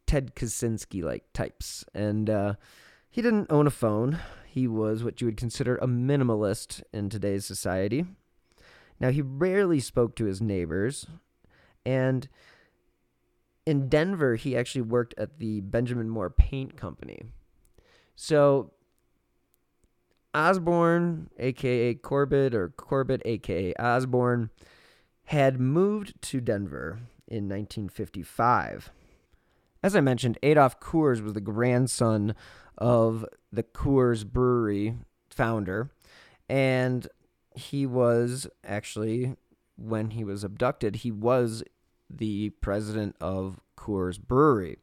Ted 0.07 0.35
Kaczynski 0.35 1.03
like 1.03 1.33
types. 1.33 1.85
And 1.95 2.31
uh, 2.31 2.55
he 3.11 3.21
didn't 3.21 3.51
own 3.51 3.67
a 3.67 3.71
phone. 3.71 4.19
He 4.47 4.69
was 4.69 5.03
what 5.03 5.21
you 5.21 5.27
would 5.27 5.37
consider 5.37 5.77
a 5.77 5.87
minimalist 5.87 6.83
in 6.93 7.09
today's 7.09 7.45
society. 7.45 8.07
Now, 9.01 9.11
he 9.11 9.23
rarely 9.23 9.81
spoke 9.81 10.15
to 10.17 10.27
his 10.27 10.41
neighbors, 10.41 11.07
and 11.85 12.29
in 13.67 13.89
Denver, 13.89 14.37
he 14.37 14.57
actually 14.57 14.83
worked 14.83 15.15
at 15.17 15.39
the 15.39 15.61
Benjamin 15.61 16.09
Moore 16.09 16.31
Paint 16.31 16.77
Company. 16.77 17.23
So 18.17 18.73
Osborne, 20.35 21.31
aka 21.39 21.95
Corbett, 21.95 22.55
or 22.55 22.71
Corbett, 22.71 23.23
aka 23.25 23.75
Osborne, 23.75 24.51
had 25.25 25.61
moved 25.61 26.21
to 26.23 26.41
Denver 26.41 27.01
in 27.29 27.49
1955. 27.49 28.91
As 29.83 29.97
I 29.97 30.01
mentioned, 30.01 30.39
Adolf 30.43 30.81
Coors 30.81 31.23
was 31.23 31.33
the 31.33 31.41
grandson 31.41 32.35
of 32.79 33.25
the 33.53 33.63
Coors 33.63 34.25
Brewery 34.25 34.97
founder, 35.29 35.91
and 36.49 37.07
he 37.55 37.87
was 37.87 38.47
actually, 38.65 39.37
when 39.77 40.11
he 40.11 40.25
was 40.25 40.45
abducted, 40.45 40.97
he 40.97 41.11
was 41.11 41.63
the 42.17 42.51
president 42.51 43.17
of 43.21 43.61
Coors 43.77 44.21
Brewery. 44.21 44.79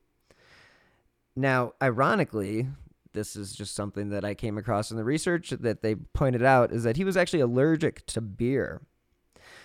Now, 1.35 1.73
ironically, 1.81 2.67
this 3.13 3.35
is 3.35 3.53
just 3.53 3.75
something 3.75 4.09
that 4.09 4.25
I 4.25 4.33
came 4.33 4.57
across 4.57 4.91
in 4.91 4.97
the 4.97 5.03
research 5.03 5.49
that 5.51 5.81
they 5.81 5.95
pointed 5.95 6.43
out 6.43 6.71
is 6.71 6.83
that 6.83 6.97
he 6.97 7.03
was 7.03 7.17
actually 7.17 7.41
allergic 7.41 8.05
to 8.07 8.21
beer. 8.21 8.81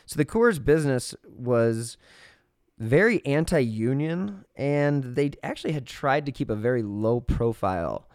So 0.06 0.16
the 0.16 0.24
Coors 0.24 0.62
business 0.62 1.14
was 1.24 1.96
very 2.78 3.24
anti 3.24 3.60
union, 3.60 4.44
and 4.56 5.16
they 5.16 5.32
actually 5.42 5.72
had 5.72 5.86
tried 5.86 6.26
to 6.26 6.32
keep 6.32 6.50
a 6.50 6.56
very 6.56 6.82
low 6.82 7.20
profile. 7.20 8.08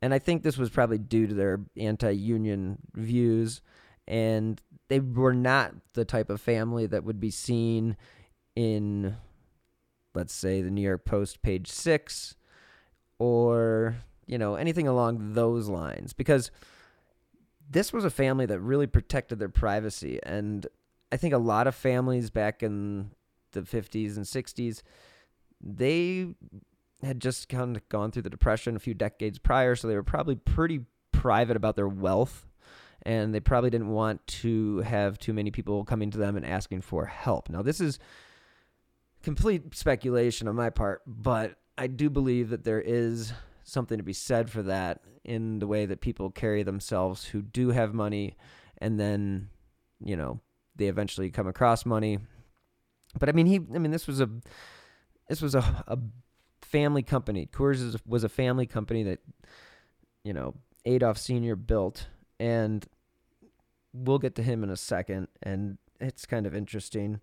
And 0.00 0.14
I 0.14 0.18
think 0.18 0.42
this 0.42 0.58
was 0.58 0.70
probably 0.70 0.98
due 0.98 1.26
to 1.26 1.34
their 1.34 1.60
anti 1.76 2.10
union 2.10 2.78
views. 2.94 3.60
And 4.06 4.60
they 4.88 5.00
were 5.00 5.34
not 5.34 5.74
the 5.92 6.04
type 6.04 6.30
of 6.30 6.40
family 6.40 6.86
that 6.86 7.04
would 7.04 7.20
be 7.20 7.30
seen 7.30 7.96
in, 8.58 9.16
let's 10.16 10.34
say, 10.34 10.62
the 10.62 10.70
New 10.70 10.82
York 10.82 11.04
Post, 11.04 11.42
page 11.42 11.68
six, 11.68 12.34
or, 13.20 13.94
you 14.26 14.36
know, 14.36 14.56
anything 14.56 14.88
along 14.88 15.34
those 15.34 15.68
lines. 15.68 16.12
Because 16.12 16.50
this 17.70 17.92
was 17.92 18.04
a 18.04 18.10
family 18.10 18.46
that 18.46 18.58
really 18.58 18.88
protected 18.88 19.38
their 19.38 19.48
privacy. 19.48 20.18
And 20.24 20.66
I 21.12 21.16
think 21.16 21.34
a 21.34 21.38
lot 21.38 21.68
of 21.68 21.76
families 21.76 22.30
back 22.30 22.64
in 22.64 23.12
the 23.52 23.62
50s 23.62 24.16
and 24.16 24.26
60s, 24.26 24.82
they 25.60 26.26
had 27.04 27.20
just 27.20 27.48
kind 27.48 27.76
of 27.76 27.88
gone 27.88 28.10
through 28.10 28.22
the 28.22 28.30
depression 28.30 28.74
a 28.74 28.80
few 28.80 28.92
decades 28.94 29.38
prior, 29.38 29.76
so 29.76 29.86
they 29.86 29.94
were 29.94 30.02
probably 30.02 30.34
pretty 30.34 30.80
private 31.12 31.56
about 31.56 31.76
their 31.76 31.86
wealth 31.86 32.44
and 33.02 33.32
they 33.32 33.38
probably 33.38 33.70
didn't 33.70 33.90
want 33.90 34.26
to 34.26 34.78
have 34.78 35.16
too 35.16 35.32
many 35.32 35.52
people 35.52 35.84
coming 35.84 36.10
to 36.10 36.18
them 36.18 36.36
and 36.36 36.44
asking 36.44 36.80
for 36.80 37.06
help. 37.06 37.48
Now, 37.48 37.62
this 37.62 37.80
is 37.80 38.00
complete 39.22 39.74
speculation 39.74 40.48
on 40.48 40.56
my 40.56 40.70
part, 40.70 41.02
but 41.06 41.56
I 41.76 41.86
do 41.86 42.10
believe 42.10 42.50
that 42.50 42.64
there 42.64 42.80
is 42.80 43.32
something 43.64 43.98
to 43.98 44.04
be 44.04 44.12
said 44.12 44.50
for 44.50 44.62
that 44.62 45.00
in 45.24 45.58
the 45.58 45.66
way 45.66 45.86
that 45.86 46.00
people 46.00 46.30
carry 46.30 46.62
themselves 46.62 47.26
who 47.26 47.42
do 47.42 47.70
have 47.70 47.92
money 47.92 48.36
and 48.78 48.98
then, 48.98 49.50
you 50.00 50.16
know, 50.16 50.40
they 50.76 50.86
eventually 50.86 51.30
come 51.30 51.46
across 51.46 51.84
money. 51.84 52.18
But 53.18 53.28
I 53.28 53.32
mean, 53.32 53.46
he, 53.46 53.56
I 53.74 53.78
mean, 53.78 53.90
this 53.90 54.06
was 54.06 54.20
a, 54.20 54.28
this 55.28 55.42
was 55.42 55.54
a, 55.54 55.84
a 55.86 55.98
family 56.62 57.02
company. 57.02 57.48
Coors 57.52 57.98
was 58.06 58.24
a 58.24 58.28
family 58.28 58.66
company 58.66 59.02
that, 59.02 59.20
you 60.24 60.32
know, 60.32 60.54
Adolf 60.84 61.18
Sr. 61.18 61.56
built. 61.56 62.08
And 62.40 62.86
we'll 63.92 64.18
get 64.18 64.34
to 64.36 64.42
him 64.42 64.62
in 64.62 64.70
a 64.70 64.76
second. 64.76 65.28
And 65.42 65.78
it's 66.00 66.26
kind 66.26 66.46
of 66.46 66.54
interesting. 66.54 67.20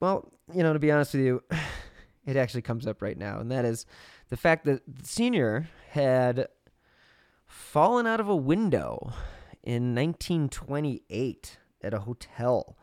Well, 0.00 0.32
you 0.52 0.62
know, 0.62 0.72
to 0.72 0.78
be 0.78 0.90
honest 0.90 1.14
with 1.14 1.24
you, 1.24 1.42
it 2.26 2.36
actually 2.36 2.62
comes 2.62 2.86
up 2.86 3.02
right 3.02 3.18
now. 3.18 3.38
And 3.38 3.50
that 3.52 3.64
is 3.64 3.86
the 4.28 4.36
fact 4.36 4.64
that 4.64 4.82
the 4.86 5.06
senior 5.06 5.68
had 5.90 6.48
fallen 7.46 8.06
out 8.06 8.20
of 8.20 8.28
a 8.28 8.36
window 8.36 9.12
in 9.62 9.94
1928 9.94 11.58
at 11.82 11.94
a 11.94 12.00
hotel. 12.00 12.76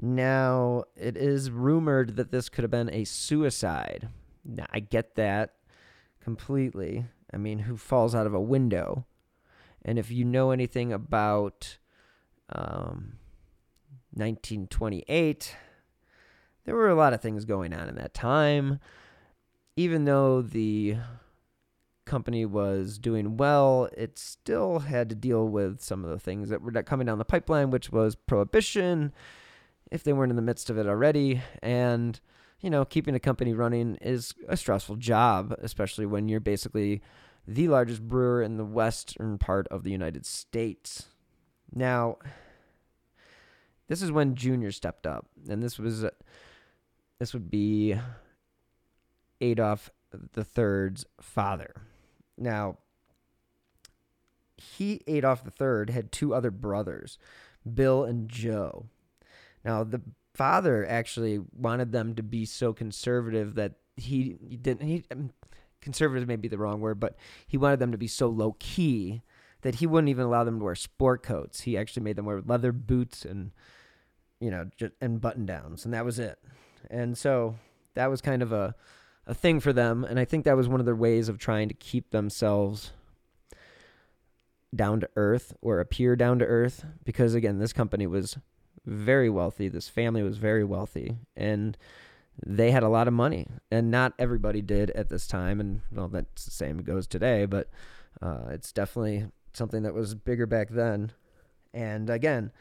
Now, 0.00 0.84
it 0.94 1.16
is 1.16 1.50
rumored 1.50 2.16
that 2.16 2.30
this 2.30 2.48
could 2.48 2.62
have 2.62 2.70
been 2.70 2.92
a 2.92 3.04
suicide. 3.04 4.08
Now, 4.44 4.66
I 4.70 4.80
get 4.80 5.16
that 5.16 5.54
completely. 6.22 7.06
I 7.32 7.36
mean, 7.36 7.60
who 7.60 7.76
falls 7.76 8.14
out 8.14 8.26
of 8.26 8.34
a 8.34 8.40
window? 8.40 9.06
And 9.82 9.98
if 9.98 10.10
you 10.10 10.24
know 10.24 10.50
anything 10.50 10.92
about 10.92 11.78
um, 12.50 13.18
1928, 14.12 15.56
there 16.68 16.76
were 16.76 16.90
a 16.90 16.94
lot 16.94 17.14
of 17.14 17.22
things 17.22 17.46
going 17.46 17.72
on 17.72 17.88
in 17.88 17.94
that 17.94 18.12
time. 18.12 18.78
Even 19.74 20.04
though 20.04 20.42
the 20.42 20.98
company 22.04 22.44
was 22.44 22.98
doing 22.98 23.38
well, 23.38 23.88
it 23.96 24.18
still 24.18 24.80
had 24.80 25.08
to 25.08 25.14
deal 25.14 25.48
with 25.48 25.80
some 25.80 26.04
of 26.04 26.10
the 26.10 26.18
things 26.18 26.50
that 26.50 26.60
were 26.60 26.70
coming 26.82 27.06
down 27.06 27.16
the 27.16 27.24
pipeline, 27.24 27.70
which 27.70 27.90
was 27.90 28.16
prohibition, 28.16 29.14
if 29.90 30.04
they 30.04 30.12
weren't 30.12 30.28
in 30.28 30.36
the 30.36 30.42
midst 30.42 30.68
of 30.68 30.76
it 30.76 30.86
already. 30.86 31.40
And, 31.62 32.20
you 32.60 32.68
know, 32.68 32.84
keeping 32.84 33.14
a 33.14 33.20
company 33.20 33.54
running 33.54 33.96
is 34.02 34.34
a 34.46 34.56
stressful 34.58 34.96
job, 34.96 35.54
especially 35.62 36.04
when 36.04 36.28
you're 36.28 36.38
basically 36.38 37.00
the 37.46 37.68
largest 37.68 38.06
brewer 38.06 38.42
in 38.42 38.58
the 38.58 38.64
western 38.66 39.38
part 39.38 39.66
of 39.68 39.84
the 39.84 39.90
United 39.90 40.26
States. 40.26 41.06
Now, 41.74 42.18
this 43.86 44.02
is 44.02 44.12
when 44.12 44.34
Junior 44.34 44.70
stepped 44.70 45.06
up, 45.06 45.28
and 45.48 45.62
this 45.62 45.78
was 45.78 46.04
this 47.18 47.32
would 47.32 47.50
be 47.50 47.96
Adolf 49.40 49.90
the 50.32 50.44
Third's 50.44 51.04
father. 51.20 51.82
Now, 52.36 52.78
he 54.56 55.02
Adolf 55.06 55.44
the 55.44 55.50
Third 55.50 55.90
had 55.90 56.12
two 56.12 56.34
other 56.34 56.50
brothers, 56.50 57.18
Bill 57.72 58.04
and 58.04 58.28
Joe. 58.28 58.86
Now, 59.64 59.84
the 59.84 60.00
father 60.34 60.86
actually 60.86 61.40
wanted 61.52 61.92
them 61.92 62.14
to 62.14 62.22
be 62.22 62.44
so 62.44 62.72
conservative 62.72 63.54
that 63.56 63.74
he, 63.96 64.36
he 64.48 64.56
didn't. 64.56 64.86
He 64.86 65.04
um, 65.10 65.30
conservative 65.80 66.28
may 66.28 66.36
be 66.36 66.48
the 66.48 66.58
wrong 66.58 66.80
word, 66.80 67.00
but 67.00 67.16
he 67.46 67.56
wanted 67.56 67.80
them 67.80 67.92
to 67.92 67.98
be 67.98 68.08
so 68.08 68.28
low 68.28 68.56
key 68.58 69.22
that 69.62 69.76
he 69.76 69.86
wouldn't 69.86 70.08
even 70.08 70.24
allow 70.24 70.44
them 70.44 70.58
to 70.58 70.64
wear 70.64 70.74
sport 70.74 71.22
coats. 71.22 71.62
He 71.62 71.76
actually 71.76 72.04
made 72.04 72.16
them 72.16 72.24
wear 72.24 72.40
leather 72.44 72.72
boots 72.72 73.24
and 73.24 73.50
you 74.40 74.50
know 74.50 74.70
just, 74.76 74.92
and 75.00 75.20
button 75.20 75.46
downs, 75.46 75.84
and 75.84 75.92
that 75.92 76.04
was 76.04 76.18
it. 76.18 76.38
And 76.90 77.16
so 77.16 77.56
that 77.94 78.10
was 78.10 78.20
kind 78.20 78.42
of 78.42 78.52
a 78.52 78.74
a 79.26 79.34
thing 79.34 79.60
for 79.60 79.74
them, 79.74 80.04
and 80.04 80.18
I 80.18 80.24
think 80.24 80.46
that 80.46 80.56
was 80.56 80.68
one 80.68 80.80
of 80.80 80.86
their 80.86 80.96
ways 80.96 81.28
of 81.28 81.36
trying 81.36 81.68
to 81.68 81.74
keep 81.74 82.10
themselves 82.12 82.92
down 84.74 85.00
to 85.00 85.10
earth 85.16 85.54
or 85.60 85.80
appear 85.80 86.16
down 86.16 86.38
to 86.38 86.46
earth 86.46 86.86
because 87.04 87.34
again, 87.34 87.58
this 87.58 87.74
company 87.74 88.06
was 88.06 88.38
very 88.86 89.28
wealthy. 89.28 89.68
This 89.68 89.88
family 89.88 90.22
was 90.22 90.38
very 90.38 90.64
wealthy 90.64 91.18
and 91.36 91.76
they 92.44 92.70
had 92.70 92.82
a 92.82 92.88
lot 92.88 93.08
of 93.08 93.14
money, 93.14 93.48
and 93.70 93.90
not 93.90 94.14
everybody 94.18 94.62
did 94.62 94.90
at 94.92 95.08
this 95.08 95.26
time. 95.26 95.60
And 95.60 95.80
well, 95.92 96.08
that's 96.08 96.44
the 96.44 96.50
same 96.50 96.78
goes 96.78 97.06
today, 97.06 97.46
but 97.46 97.68
uh, 98.22 98.44
it's 98.50 98.72
definitely 98.72 99.26
something 99.52 99.82
that 99.82 99.94
was 99.94 100.14
bigger 100.14 100.46
back 100.46 100.70
then. 100.70 101.12
And 101.74 102.08
again, 102.08 102.52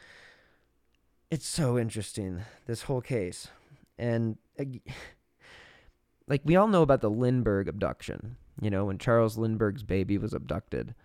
it's 1.29 1.45
so 1.45 1.77
interesting 1.77 2.41
this 2.65 2.83
whole 2.83 3.01
case, 3.01 3.50
and 3.97 4.37
uh, 4.59 4.63
like 6.27 6.41
we 6.43 6.55
all 6.55 6.67
know 6.67 6.81
about 6.81 7.01
the 7.01 7.09
Lindbergh 7.09 7.67
abduction, 7.67 8.37
you 8.61 8.69
know, 8.69 8.85
when 8.85 8.97
Charles 8.97 9.37
Lindbergh's 9.37 9.83
baby 9.83 10.17
was 10.17 10.33
abducted. 10.33 10.95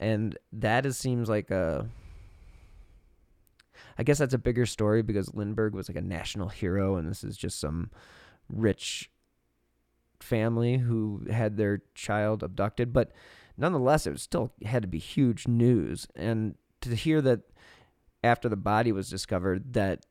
And 0.00 0.38
that 0.52 0.86
is 0.86 0.96
seems 0.96 1.28
like 1.28 1.50
a 1.50 1.88
I 3.98 4.04
guess 4.04 4.18
that's 4.18 4.34
a 4.34 4.38
bigger 4.38 4.66
story 4.66 5.02
because 5.02 5.34
Lindbergh 5.34 5.74
was 5.74 5.88
like 5.88 5.96
a 5.96 6.02
national 6.02 6.48
hero 6.48 6.96
and 6.96 7.08
this 7.08 7.24
is 7.24 7.36
just 7.36 7.58
some 7.58 7.90
rich 8.48 9.10
family 10.20 10.78
who 10.78 11.26
had 11.30 11.56
their 11.56 11.82
child 11.94 12.42
abducted, 12.42 12.92
but 12.92 13.12
nonetheless 13.56 14.06
it 14.06 14.18
still 14.20 14.52
had 14.64 14.82
to 14.82 14.88
be 14.88 14.98
huge 14.98 15.48
news 15.48 16.06
and 16.14 16.54
to 16.80 16.94
hear 16.94 17.20
that 17.20 17.40
after 18.22 18.48
the 18.48 18.56
body 18.56 18.92
was 18.92 19.10
discovered 19.10 19.74
that 19.74 20.06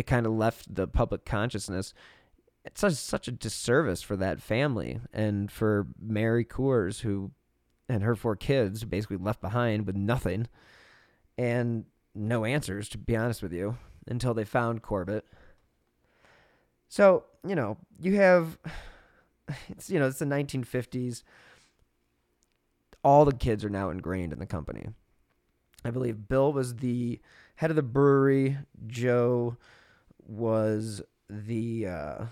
it 0.00 0.06
kind 0.06 0.26
of 0.26 0.32
left 0.32 0.74
the 0.74 0.88
public 0.88 1.24
consciousness 1.24 1.94
it's 2.64 2.80
such, 2.80 2.94
such 2.94 3.28
a 3.28 3.32
disservice 3.32 4.02
for 4.02 4.16
that 4.16 4.40
family 4.40 5.00
and 5.12 5.50
for 5.50 5.86
Mary 6.00 6.44
Coors, 6.44 7.00
who 7.00 7.30
and 7.88 8.02
her 8.02 8.14
four 8.14 8.36
kids 8.36 8.84
basically 8.84 9.16
left 9.16 9.40
behind 9.40 9.86
with 9.86 9.96
nothing 9.96 10.46
and 11.36 11.86
no 12.14 12.44
answers, 12.44 12.88
to 12.90 12.98
be 12.98 13.16
honest 13.16 13.42
with 13.42 13.52
you, 13.52 13.76
until 14.06 14.34
they 14.34 14.44
found 14.44 14.82
Corbett. 14.82 15.24
So, 16.88 17.24
you 17.46 17.54
know, 17.54 17.78
you 17.98 18.16
have, 18.16 18.58
it's, 19.68 19.90
you 19.90 19.98
know, 19.98 20.06
it's 20.06 20.18
the 20.18 20.26
1950s. 20.26 21.22
All 23.02 23.24
the 23.24 23.32
kids 23.32 23.64
are 23.64 23.70
now 23.70 23.90
ingrained 23.90 24.32
in 24.32 24.38
the 24.38 24.46
company. 24.46 24.86
I 25.82 25.90
believe 25.90 26.28
Bill 26.28 26.52
was 26.52 26.76
the 26.76 27.18
head 27.56 27.70
of 27.70 27.76
the 27.76 27.82
brewery. 27.82 28.58
Joe 28.86 29.56
was 30.26 31.02
the, 31.28 31.86
uh, 31.86 32.24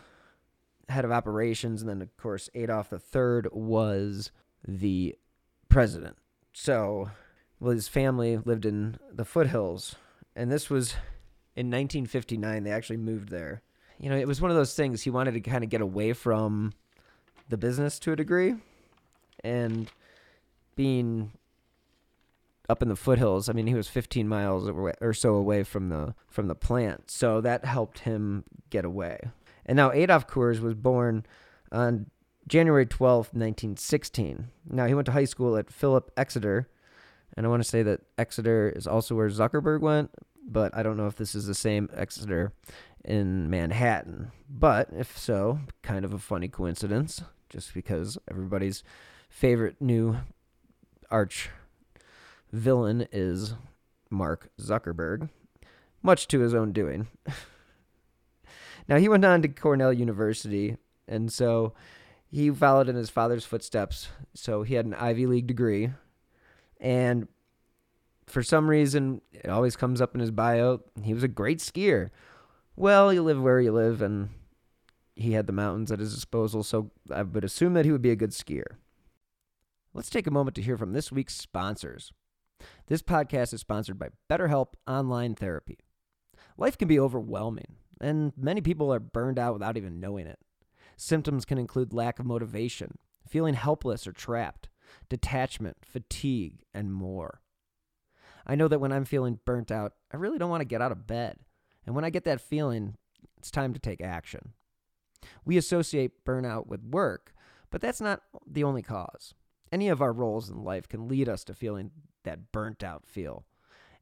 head 0.88 1.04
of 1.04 1.12
operations, 1.12 1.82
and 1.82 1.88
then 1.88 2.02
of 2.02 2.16
course 2.16 2.48
Adolf 2.54 2.92
III 2.92 3.42
was 3.52 4.30
the 4.66 5.16
president. 5.68 6.16
So, 6.52 7.10
well, 7.60 7.72
his 7.72 7.88
family 7.88 8.36
lived 8.38 8.64
in 8.64 8.98
the 9.12 9.24
foothills, 9.24 9.96
and 10.34 10.50
this 10.50 10.70
was 10.70 10.92
in 11.54 11.66
1959. 11.66 12.64
They 12.64 12.70
actually 12.70 12.96
moved 12.96 13.28
there. 13.28 13.62
You 13.98 14.10
know, 14.10 14.16
it 14.16 14.28
was 14.28 14.40
one 14.40 14.50
of 14.50 14.56
those 14.56 14.74
things 14.74 15.02
he 15.02 15.10
wanted 15.10 15.34
to 15.34 15.40
kind 15.40 15.64
of 15.64 15.70
get 15.70 15.80
away 15.80 16.12
from 16.12 16.72
the 17.48 17.58
business 17.58 17.98
to 18.00 18.12
a 18.12 18.16
degree, 18.16 18.54
and 19.44 19.90
being 20.76 21.32
up 22.68 22.82
in 22.82 22.88
the 22.88 22.96
foothills. 22.96 23.48
I 23.48 23.52
mean, 23.52 23.66
he 23.66 23.74
was 23.74 23.88
15 23.88 24.28
miles 24.28 24.68
or 25.00 25.14
so 25.14 25.34
away 25.34 25.62
from 25.62 25.88
the 25.88 26.14
from 26.28 26.48
the 26.48 26.54
plant, 26.54 27.10
so 27.10 27.40
that 27.40 27.64
helped 27.64 28.00
him 28.00 28.44
get 28.70 28.84
away. 28.84 29.20
And 29.64 29.76
now 29.76 29.92
Adolf 29.92 30.26
Coors 30.26 30.60
was 30.60 30.74
born 30.74 31.24
on 31.72 32.06
January 32.46 32.86
12th, 32.86 33.34
1916. 33.34 34.48
Now 34.70 34.86
he 34.86 34.94
went 34.94 35.06
to 35.06 35.12
high 35.12 35.24
school 35.24 35.56
at 35.56 35.70
Philip 35.70 36.10
Exeter, 36.16 36.68
and 37.36 37.44
I 37.44 37.48
want 37.48 37.62
to 37.62 37.68
say 37.68 37.82
that 37.82 38.00
Exeter 38.16 38.72
is 38.74 38.86
also 38.86 39.14
where 39.14 39.28
Zuckerberg 39.28 39.80
went, 39.80 40.10
but 40.42 40.74
I 40.74 40.82
don't 40.82 40.96
know 40.96 41.06
if 41.06 41.16
this 41.16 41.34
is 41.34 41.46
the 41.46 41.54
same 41.54 41.90
Exeter 41.94 42.52
in 43.04 43.50
Manhattan. 43.50 44.32
But 44.48 44.88
if 44.92 45.16
so, 45.18 45.60
kind 45.82 46.04
of 46.04 46.12
a 46.12 46.18
funny 46.18 46.48
coincidence, 46.48 47.22
just 47.50 47.74
because 47.74 48.18
everybody's 48.30 48.82
favorite 49.28 49.76
new 49.80 50.16
arch 51.10 51.50
villain 52.52 53.06
is 53.12 53.54
Mark 54.10 54.50
Zuckerberg, 54.60 55.28
much 56.02 56.28
to 56.28 56.40
his 56.40 56.54
own 56.54 56.72
doing. 56.72 57.08
Now 58.88 58.96
he 58.96 59.08
went 59.08 59.24
on 59.24 59.42
to 59.42 59.48
Cornell 59.48 59.92
University, 59.92 60.78
and 61.06 61.30
so 61.30 61.74
he 62.30 62.50
followed 62.50 62.88
in 62.88 62.96
his 62.96 63.10
father's 63.10 63.44
footsteps. 63.44 64.08
So 64.34 64.62
he 64.62 64.74
had 64.74 64.86
an 64.86 64.94
Ivy 64.94 65.26
League 65.26 65.46
degree, 65.46 65.90
and 66.80 67.28
for 68.26 68.42
some 68.42 68.68
reason, 68.68 69.20
it 69.32 69.48
always 69.48 69.76
comes 69.76 70.00
up 70.00 70.14
in 70.14 70.20
his 70.20 70.30
bio. 70.30 70.80
He 71.02 71.14
was 71.14 71.22
a 71.22 71.28
great 71.28 71.58
skier. 71.58 72.08
Well, 72.76 73.12
you 73.12 73.22
live 73.22 73.42
where 73.42 73.60
you 73.60 73.72
live, 73.72 74.00
and 74.00 74.30
he 75.14 75.32
had 75.32 75.46
the 75.46 75.52
mountains 75.52 75.92
at 75.92 75.98
his 75.98 76.14
disposal, 76.14 76.62
so 76.62 76.90
I 77.12 77.22
would 77.22 77.44
assume 77.44 77.74
that 77.74 77.84
he 77.84 77.92
would 77.92 78.02
be 78.02 78.10
a 78.10 78.16
good 78.16 78.30
skier. 78.30 78.76
Let's 79.92 80.10
take 80.10 80.26
a 80.26 80.30
moment 80.30 80.54
to 80.56 80.62
hear 80.62 80.78
from 80.78 80.92
this 80.92 81.10
week's 81.10 81.34
sponsors. 81.34 82.12
This 82.86 83.02
podcast 83.02 83.52
is 83.52 83.60
sponsored 83.60 83.98
by 83.98 84.08
BetterHelp 84.30 84.74
Online 84.86 85.34
Therapy. 85.34 85.78
Life 86.56 86.78
can 86.78 86.88
be 86.88 86.98
overwhelming 86.98 87.76
and 88.00 88.32
many 88.36 88.60
people 88.60 88.92
are 88.92 89.00
burned 89.00 89.38
out 89.38 89.54
without 89.54 89.76
even 89.76 90.00
knowing 90.00 90.26
it. 90.26 90.38
Symptoms 90.96 91.44
can 91.44 91.58
include 91.58 91.92
lack 91.92 92.18
of 92.18 92.26
motivation, 92.26 92.98
feeling 93.28 93.54
helpless 93.54 94.06
or 94.06 94.12
trapped, 94.12 94.68
detachment, 95.08 95.78
fatigue, 95.84 96.64
and 96.74 96.92
more. 96.92 97.40
I 98.46 98.54
know 98.54 98.68
that 98.68 98.80
when 98.80 98.92
I'm 98.92 99.04
feeling 99.04 99.40
burnt 99.44 99.70
out, 99.70 99.92
I 100.12 100.16
really 100.16 100.38
don't 100.38 100.50
want 100.50 100.62
to 100.62 100.66
get 100.66 100.82
out 100.82 100.92
of 100.92 101.06
bed. 101.06 101.38
And 101.86 101.94
when 101.94 102.04
I 102.04 102.10
get 102.10 102.24
that 102.24 102.40
feeling, 102.40 102.96
it's 103.36 103.50
time 103.50 103.72
to 103.74 103.78
take 103.78 104.00
action. 104.00 104.52
We 105.44 105.56
associate 105.56 106.24
burnout 106.24 106.66
with 106.66 106.82
work, 106.82 107.34
but 107.70 107.80
that's 107.80 108.00
not 108.00 108.22
the 108.46 108.64
only 108.64 108.82
cause. 108.82 109.34
Any 109.70 109.88
of 109.88 110.00
our 110.00 110.12
roles 110.12 110.48
in 110.48 110.64
life 110.64 110.88
can 110.88 111.08
lead 111.08 111.28
us 111.28 111.44
to 111.44 111.54
feeling 111.54 111.90
that 112.24 112.52
burnt 112.52 112.82
out 112.82 113.06
feel. 113.06 113.44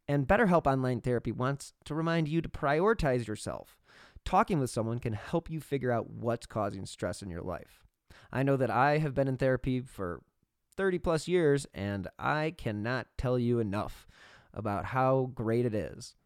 And 0.09 0.26
BetterHelp 0.26 0.66
Online 0.66 1.00
Therapy 1.00 1.33
wants 1.33 1.72
to 1.85 1.94
remind 1.94 2.29
you 2.29 2.40
to 2.40 2.48
prioritize 2.48 3.26
yourself 3.26 3.76
Talking 4.26 4.59
with 4.59 4.70
someone 4.70 4.98
can 4.98 5.12
help 5.12 5.48
you 5.48 5.61
figure 5.61 5.92
out 5.92 6.11
what's 6.11 6.46
causing 6.46 6.85
stress 6.85 7.22
in 7.22 7.31
your 7.31 7.42
life. 7.42 7.85
I 8.33 8.42
know 8.42 8.57
that 8.57 8.72
I 8.72 8.98
have 8.98 9.14
been 9.14 9.29
in 9.29 9.37
therapy 9.37 9.81
for 9.81 10.20
30 10.76 10.98
plus 10.98 11.29
years, 11.29 11.64
and 11.72 12.09
I 12.18 12.52
cannot 12.59 13.07
tell 13.16 13.38
you 13.38 13.61
enough 13.61 14.09
about 14.52 14.87
how 14.87 15.31
great 15.33 15.64
it 15.64 15.74
is. 15.74 16.16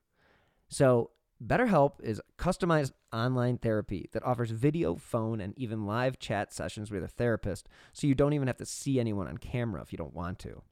So, 0.68 1.11
BetterHelp 1.44 2.03
is 2.03 2.22
customized 2.38 2.92
online 3.12 3.59
therapy 3.59 4.09
that 4.12 4.24
offers 4.24 4.50
video, 4.50 4.94
phone, 4.94 5.40
and 5.40 5.53
even 5.59 5.87
live 5.87 6.18
chat 6.18 6.55
sessions 6.55 6.90
with 6.90 7.05
a 7.05 7.09
therapist, 7.09 7.68
so 7.92 8.07
you 8.07 8.14
don't 8.14 8.33
even 8.33 8.46
have 8.46 8.59
to 8.59 8.66
see 8.66 8.98
anyone 8.98 9.29
on 9.29 9.37
camera 9.37 9.83
if 9.83 9.92
you 9.92 9.98
don't 9.98 10.14
want 10.14 10.38
to. 10.40 10.62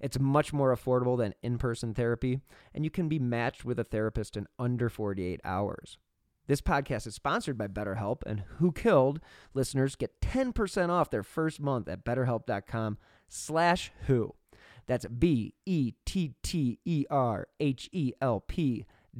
It's 0.00 0.18
much 0.18 0.52
more 0.52 0.74
affordable 0.74 1.18
than 1.18 1.34
in 1.42 1.58
person 1.58 1.94
therapy, 1.94 2.40
and 2.74 2.84
you 2.84 2.90
can 2.90 3.08
be 3.08 3.18
matched 3.18 3.64
with 3.64 3.78
a 3.78 3.84
therapist 3.84 4.36
in 4.36 4.46
under 4.58 4.88
48 4.88 5.40
hours. 5.44 5.98
This 6.46 6.60
podcast 6.62 7.06
is 7.06 7.14
sponsored 7.14 7.58
by 7.58 7.68
BetterHelp, 7.68 8.22
and 8.24 8.44
Who 8.56 8.72
Killed 8.72 9.20
listeners 9.52 9.96
get 9.96 10.20
10% 10.20 10.88
off 10.88 11.10
their 11.10 11.22
first 11.22 11.60
month 11.60 11.88
at 11.88 12.04
betterhelp.com 12.04 12.96
slash 13.28 13.92
who. 14.06 14.34
That's 14.86 15.04
B-E-T-T-E-R-H-E-L-P 15.06 15.56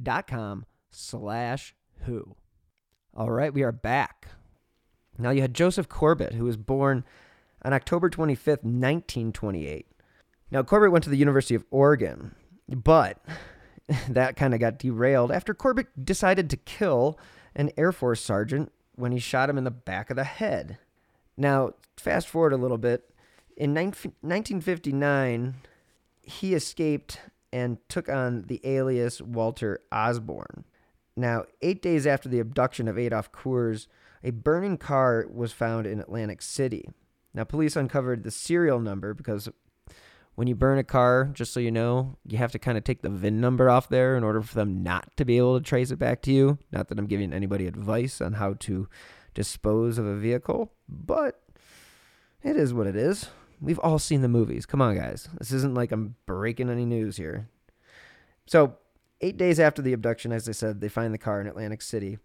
dot 0.01 0.27
com 0.27 0.65
slash 0.89 1.75
who. 2.05 2.35
All 3.15 3.29
right, 3.29 3.53
we 3.53 3.63
are 3.63 3.71
back. 3.71 4.29
Now 5.17 5.29
you 5.29 5.41
had 5.41 5.53
Joseph 5.53 5.87
Corbett, 5.89 6.33
who 6.33 6.45
was 6.45 6.57
born 6.57 7.03
on 7.63 7.73
October 7.73 8.09
25th, 8.09 8.63
1928. 8.63 9.85
Now 10.51 10.63
Corbett 10.63 10.91
went 10.91 11.03
to 11.03 11.09
the 11.09 11.17
University 11.17 11.55
of 11.55 11.65
Oregon, 11.71 12.35
but 12.67 13.19
that 14.09 14.35
kind 14.35 14.53
of 14.53 14.59
got 14.59 14.79
derailed 14.79 15.31
after 15.31 15.53
Corbett 15.53 16.05
decided 16.05 16.49
to 16.49 16.57
kill 16.57 17.19
an 17.55 17.71
Air 17.77 17.91
Force 17.91 18.21
sergeant 18.21 18.71
when 18.95 19.11
he 19.11 19.19
shot 19.19 19.49
him 19.49 19.57
in 19.57 19.63
the 19.63 19.71
back 19.71 20.09
of 20.09 20.15
the 20.15 20.23
head. 20.23 20.77
Now, 21.37 21.73
fast 21.97 22.27
forward 22.27 22.53
a 22.53 22.57
little 22.57 22.77
bit. 22.77 23.09
In 23.55 23.73
1959, 23.73 25.55
he 26.21 26.53
escaped 26.53 27.19
and 27.51 27.77
took 27.89 28.09
on 28.09 28.43
the 28.43 28.61
alias 28.63 29.21
Walter 29.21 29.81
Osborne. 29.91 30.65
Now, 31.15 31.45
eight 31.61 31.81
days 31.81 32.05
after 32.05 32.29
the 32.29 32.39
abduction 32.39 32.87
of 32.87 32.97
Adolf 32.97 33.31
Coors, 33.31 33.87
a 34.23 34.31
burning 34.31 34.77
car 34.77 35.25
was 35.31 35.51
found 35.51 35.87
in 35.87 35.99
Atlantic 35.99 36.41
City. 36.41 36.89
Now, 37.33 37.43
police 37.43 37.75
uncovered 37.75 38.23
the 38.23 38.31
serial 38.31 38.79
number 38.79 39.13
because 39.13 39.49
when 40.39 40.47
you 40.47 40.55
burn 40.55 40.77
a 40.77 40.85
car, 40.85 41.29
just 41.33 41.51
so 41.51 41.59
you 41.59 41.69
know, 41.69 42.15
you 42.25 42.37
have 42.37 42.53
to 42.53 42.57
kind 42.57 42.77
of 42.77 42.85
take 42.85 43.01
the 43.01 43.09
VIN 43.09 43.41
number 43.41 43.69
off 43.69 43.89
there 43.89 44.15
in 44.15 44.23
order 44.23 44.41
for 44.41 44.55
them 44.55 44.81
not 44.81 45.09
to 45.17 45.25
be 45.25 45.35
able 45.35 45.59
to 45.59 45.61
trace 45.61 45.91
it 45.91 45.99
back 45.99 46.21
to 46.21 46.31
you. 46.31 46.57
Not 46.71 46.87
that 46.87 46.97
I'm 46.97 47.07
giving 47.07 47.33
anybody 47.33 47.67
advice 47.67 48.21
on 48.21 48.31
how 48.31 48.53
to 48.59 48.87
dispose 49.33 49.97
of 49.97 50.05
a 50.05 50.15
vehicle, 50.15 50.71
but 50.87 51.41
it 52.41 52.55
is 52.55 52.73
what 52.73 52.87
it 52.87 52.95
is. 52.95 53.27
We've 53.59 53.79
all 53.79 53.99
seen 53.99 54.21
the 54.21 54.29
movies. 54.29 54.65
Come 54.65 54.81
on, 54.81 54.95
guys. 54.95 55.27
This 55.39 55.51
isn't 55.51 55.75
like 55.75 55.91
I'm 55.91 56.15
breaking 56.25 56.69
any 56.69 56.85
news 56.85 57.17
here. 57.17 57.49
So, 58.45 58.77
eight 59.19 59.35
days 59.35 59.59
after 59.59 59.81
the 59.81 59.91
abduction, 59.91 60.31
as 60.31 60.47
I 60.47 60.53
said, 60.53 60.79
they 60.79 60.87
find 60.87 61.13
the 61.13 61.17
car 61.17 61.41
in 61.41 61.47
Atlantic 61.47 61.81
City. 61.81 62.17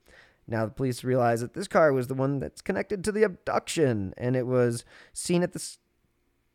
Now, 0.47 0.67
the 0.67 0.71
police 0.71 1.03
realize 1.03 1.41
that 1.41 1.55
this 1.55 1.67
car 1.67 1.93
was 1.93 2.07
the 2.07 2.15
one 2.15 2.39
that's 2.39 2.63
connected 2.63 3.03
to 3.03 3.11
the 3.11 3.25
abduction, 3.25 4.15
and 4.17 4.37
it 4.37 4.47
was 4.47 4.85
seen 5.13 5.43
at 5.43 5.53
the 5.53 5.77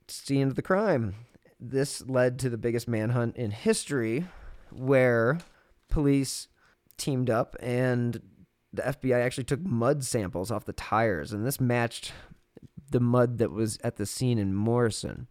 scene 0.07 0.47
of 0.47 0.55
the 0.55 0.61
crime 0.61 1.15
this 1.59 2.01
led 2.07 2.39
to 2.39 2.49
the 2.49 2.57
biggest 2.57 2.87
manhunt 2.87 3.35
in 3.35 3.51
history 3.51 4.25
where 4.71 5.39
police 5.89 6.47
teamed 6.97 7.29
up 7.29 7.55
and 7.59 8.21
the 8.71 8.83
FBI 8.83 9.19
actually 9.19 9.43
took 9.45 9.61
mud 9.61 10.03
samples 10.03 10.51
off 10.51 10.65
the 10.65 10.73
tires, 10.73 11.33
and 11.33 11.45
this 11.45 11.59
matched 11.59 12.13
the 12.91 12.99
mud 12.99 13.37
that 13.39 13.51
was 13.51 13.79
at 13.83 13.97
the 13.97 14.05
scene 14.05 14.37
in 14.37 14.53
Morrison. 14.53 15.27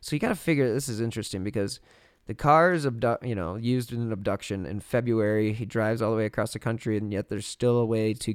So 0.00 0.14
you 0.14 0.20
got 0.20 0.28
to 0.28 0.34
figure 0.34 0.72
this 0.72 0.88
is 0.88 1.00
interesting 1.00 1.42
because 1.44 1.80
the 2.26 2.34
car 2.34 2.72
is 2.72 2.86
abdu- 2.86 3.16
you 3.22 3.34
know 3.34 3.56
used 3.56 3.92
in 3.92 4.00
an 4.00 4.12
abduction 4.12 4.66
in 4.66 4.80
February. 4.80 5.52
He 5.52 5.64
drives 5.64 6.02
all 6.02 6.10
the 6.10 6.16
way 6.16 6.26
across 6.26 6.52
the 6.52 6.58
country, 6.58 6.96
and 6.96 7.12
yet 7.12 7.28
there's 7.28 7.46
still 7.46 7.78
a 7.78 7.86
way 7.86 8.14
to 8.14 8.34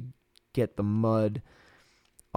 get 0.54 0.76
the 0.76 0.84
mud 0.84 1.42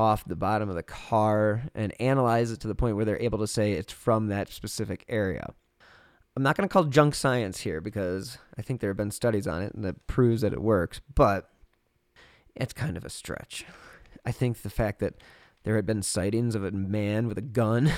off 0.01 0.25
the 0.25 0.35
bottom 0.35 0.71
of 0.71 0.75
the 0.75 0.83
car 0.83 1.65
and 1.75 1.93
analyze 2.01 2.51
it 2.51 2.59
to 2.59 2.67
the 2.67 2.75
point 2.75 2.97
where 2.97 3.05
they're 3.05 3.21
able 3.21 3.39
to 3.39 3.47
say 3.47 3.73
it's 3.73 3.93
from 3.93 4.29
that 4.29 4.49
specific 4.49 5.05
area. 5.09 5.53
I'm 6.35 6.43
not 6.43 6.57
going 6.57 6.67
to 6.67 6.73
call 6.73 6.85
junk 6.85 7.15
science 7.15 7.61
here 7.61 7.83
because 7.83 8.39
I 8.57 8.63
think 8.63 8.81
there 8.81 8.89
have 8.89 8.97
been 8.97 9.11
studies 9.11 9.47
on 9.47 9.61
it 9.61 9.75
and 9.75 9.85
that 9.85 10.07
proves 10.07 10.41
that 10.41 10.55
it 10.55 10.63
works, 10.63 11.03
but 11.15 11.51
it's 12.57 12.73
kind 12.73 12.97
of 12.97 13.05
a 13.05 13.11
stretch. 13.11 13.67
I 14.25 14.33
think 14.33 14.63
the 14.63 14.71
fact 14.71 15.01
that 15.01 15.17
there 15.65 15.77
had 15.77 15.85
been 15.85 16.03
sightings 16.03 16.55
of 16.55 16.65
a 16.65 16.71
man 16.71 17.29
with 17.29 17.37
a 17.37 17.43
gun 17.43 17.93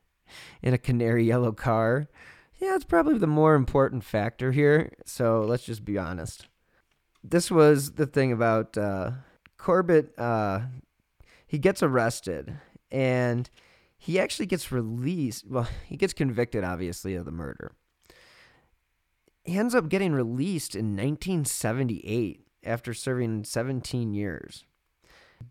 in 0.62 0.74
a 0.74 0.78
canary 0.78 1.24
yellow 1.24 1.52
car, 1.52 2.08
yeah, 2.56 2.74
it's 2.74 2.84
probably 2.84 3.18
the 3.18 3.28
more 3.28 3.54
important 3.54 4.02
factor 4.02 4.50
here. 4.50 4.92
So 5.04 5.42
let's 5.42 5.64
just 5.64 5.84
be 5.84 5.96
honest. 5.96 6.48
This 7.22 7.52
was 7.52 7.92
the 7.92 8.06
thing 8.06 8.32
about 8.32 8.76
uh, 8.76 9.12
Corbett. 9.58 10.12
Uh, 10.18 10.62
he 11.46 11.58
gets 11.58 11.82
arrested 11.82 12.58
and 12.90 13.48
he 13.96 14.18
actually 14.18 14.46
gets 14.46 14.72
released. 14.72 15.46
Well, 15.48 15.68
he 15.86 15.96
gets 15.96 16.12
convicted, 16.12 16.64
obviously, 16.64 17.14
of 17.14 17.24
the 17.24 17.30
murder. 17.30 17.72
He 19.44 19.56
ends 19.56 19.74
up 19.74 19.88
getting 19.88 20.12
released 20.12 20.74
in 20.74 20.96
1978 20.96 22.40
after 22.64 22.92
serving 22.92 23.44
17 23.44 24.12
years. 24.12 24.64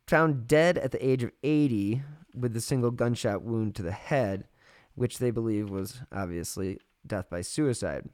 Found 0.07 0.47
dead 0.47 0.77
at 0.77 0.91
the 0.91 1.05
age 1.05 1.23
of 1.23 1.31
80 1.43 2.03
with 2.33 2.55
a 2.55 2.61
single 2.61 2.91
gunshot 2.91 3.41
wound 3.43 3.75
to 3.75 3.83
the 3.83 3.91
head, 3.91 4.47
which 4.95 5.19
they 5.19 5.31
believe 5.31 5.69
was 5.69 6.01
obviously 6.11 6.79
death 7.07 7.29
by 7.29 7.41
suicide. 7.41 8.09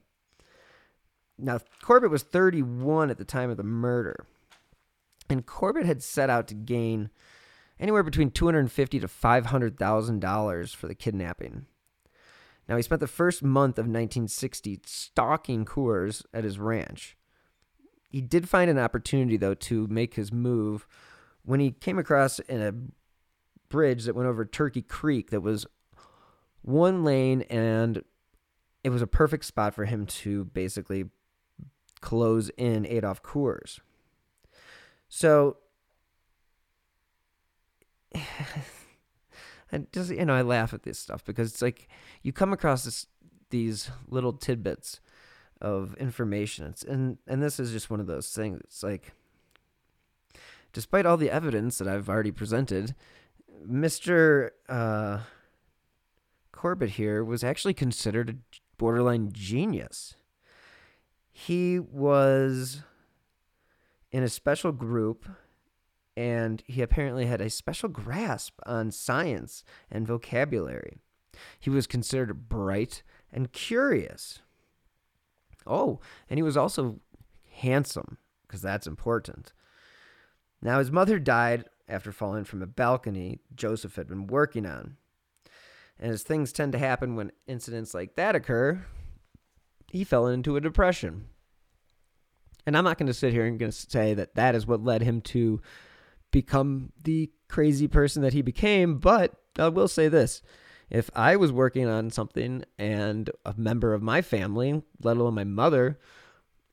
Now, 1.38 1.58
Corbett 1.82 2.10
was 2.10 2.22
31 2.22 3.10
at 3.10 3.18
the 3.18 3.24
time 3.24 3.50
of 3.50 3.56
the 3.56 3.64
murder, 3.64 4.26
and 5.28 5.44
Corbett 5.44 5.86
had 5.86 6.02
set 6.02 6.30
out 6.30 6.46
to 6.48 6.54
gain 6.54 7.10
anywhere 7.82 8.04
between 8.04 8.30
250 8.30 9.00
to 9.00 9.08
500 9.08 9.78
thousand 9.78 10.20
dollars 10.20 10.72
for 10.72 10.86
the 10.86 10.94
kidnapping. 10.94 11.66
Now, 12.68 12.76
he 12.76 12.82
spent 12.82 13.00
the 13.00 13.08
first 13.08 13.42
month 13.42 13.76
of 13.76 13.86
1960 13.86 14.80
stalking 14.86 15.64
Coors 15.64 16.24
at 16.32 16.44
his 16.44 16.60
ranch. 16.60 17.16
He 18.08 18.20
did 18.20 18.48
find 18.48 18.70
an 18.70 18.78
opportunity, 18.78 19.36
though, 19.36 19.54
to 19.54 19.88
make 19.88 20.14
his 20.14 20.32
move 20.32 20.86
when 21.44 21.58
he 21.58 21.72
came 21.72 21.98
across 21.98 22.40
a 22.48 22.72
bridge 23.68 24.04
that 24.04 24.14
went 24.14 24.28
over 24.28 24.44
Turkey 24.44 24.82
Creek 24.82 25.30
that 25.30 25.40
was 25.40 25.66
one 26.60 27.02
lane 27.02 27.42
and 27.42 28.04
it 28.84 28.90
was 28.90 29.02
a 29.02 29.06
perfect 29.08 29.44
spot 29.44 29.74
for 29.74 29.86
him 29.86 30.06
to 30.06 30.44
basically 30.44 31.06
close 32.00 32.50
in 32.56 32.86
Adolf 32.86 33.22
Coors. 33.22 33.80
So 35.08 35.56
and 39.72 39.86
just 39.92 40.10
you 40.10 40.24
know, 40.24 40.34
I 40.34 40.42
laugh 40.42 40.74
at 40.74 40.82
this 40.82 40.98
stuff 40.98 41.24
because 41.24 41.52
it's 41.52 41.62
like 41.62 41.88
you 42.22 42.32
come 42.32 42.52
across 42.52 42.84
this 42.84 43.06
these 43.50 43.90
little 44.08 44.32
tidbits 44.32 45.00
of 45.60 45.94
information. 45.94 46.66
It's, 46.66 46.82
and 46.82 47.18
and 47.26 47.42
this 47.42 47.60
is 47.60 47.72
just 47.72 47.90
one 47.90 48.00
of 48.00 48.06
those 48.06 48.30
things. 48.30 48.60
It's 48.64 48.82
like 48.82 49.12
despite 50.72 51.06
all 51.06 51.16
the 51.16 51.30
evidence 51.30 51.78
that 51.78 51.88
I've 51.88 52.08
already 52.08 52.32
presented, 52.32 52.94
Mr. 53.66 54.50
Uh, 54.68 55.20
Corbett 56.50 56.90
here 56.90 57.24
was 57.24 57.44
actually 57.44 57.74
considered 57.74 58.30
a 58.30 58.36
borderline 58.78 59.30
genius. 59.32 60.14
He 61.30 61.78
was 61.78 62.82
in 64.10 64.22
a 64.22 64.28
special 64.28 64.72
group 64.72 65.26
and 66.16 66.62
he 66.66 66.82
apparently 66.82 67.26
had 67.26 67.40
a 67.40 67.50
special 67.50 67.88
grasp 67.88 68.58
on 68.66 68.90
science 68.90 69.64
and 69.90 70.06
vocabulary. 70.06 70.98
He 71.58 71.70
was 71.70 71.86
considered 71.86 72.48
bright 72.48 73.02
and 73.32 73.52
curious. 73.52 74.40
Oh, 75.66 76.00
and 76.28 76.38
he 76.38 76.42
was 76.42 76.56
also 76.56 77.00
handsome, 77.50 78.18
because 78.46 78.62
that's 78.62 78.86
important. 78.86 79.52
Now, 80.60 80.78
his 80.78 80.90
mother 80.90 81.18
died 81.18 81.64
after 81.88 82.12
falling 82.12 82.44
from 82.44 82.62
a 82.62 82.66
balcony 82.66 83.40
Joseph 83.54 83.96
had 83.96 84.08
been 84.08 84.26
working 84.26 84.66
on. 84.66 84.96
And 85.98 86.12
as 86.12 86.22
things 86.22 86.52
tend 86.52 86.72
to 86.72 86.78
happen 86.78 87.16
when 87.16 87.32
incidents 87.46 87.94
like 87.94 88.16
that 88.16 88.34
occur, 88.34 88.84
he 89.90 90.04
fell 90.04 90.26
into 90.26 90.56
a 90.56 90.60
depression. 90.60 91.26
And 92.66 92.76
I'm 92.76 92.84
not 92.84 92.98
going 92.98 93.08
to 93.08 93.14
sit 93.14 93.32
here 93.32 93.44
and 93.44 93.58
going 93.58 93.72
to 93.72 93.90
say 93.90 94.14
that 94.14 94.34
that 94.34 94.54
is 94.54 94.66
what 94.66 94.82
led 94.82 95.02
him 95.02 95.20
to 95.22 95.60
become 96.32 96.90
the 97.04 97.30
crazy 97.48 97.86
person 97.86 98.22
that 98.22 98.32
he 98.32 98.42
became, 98.42 98.98
but 98.98 99.34
I 99.56 99.68
will 99.68 99.86
say 99.86 100.08
this. 100.08 100.42
If 100.90 101.08
I 101.14 101.36
was 101.36 101.52
working 101.52 101.86
on 101.86 102.10
something 102.10 102.64
and 102.78 103.30
a 103.46 103.54
member 103.56 103.94
of 103.94 104.02
my 104.02 104.20
family, 104.20 104.82
let 105.02 105.16
alone 105.16 105.34
my 105.34 105.44
mother, 105.44 105.98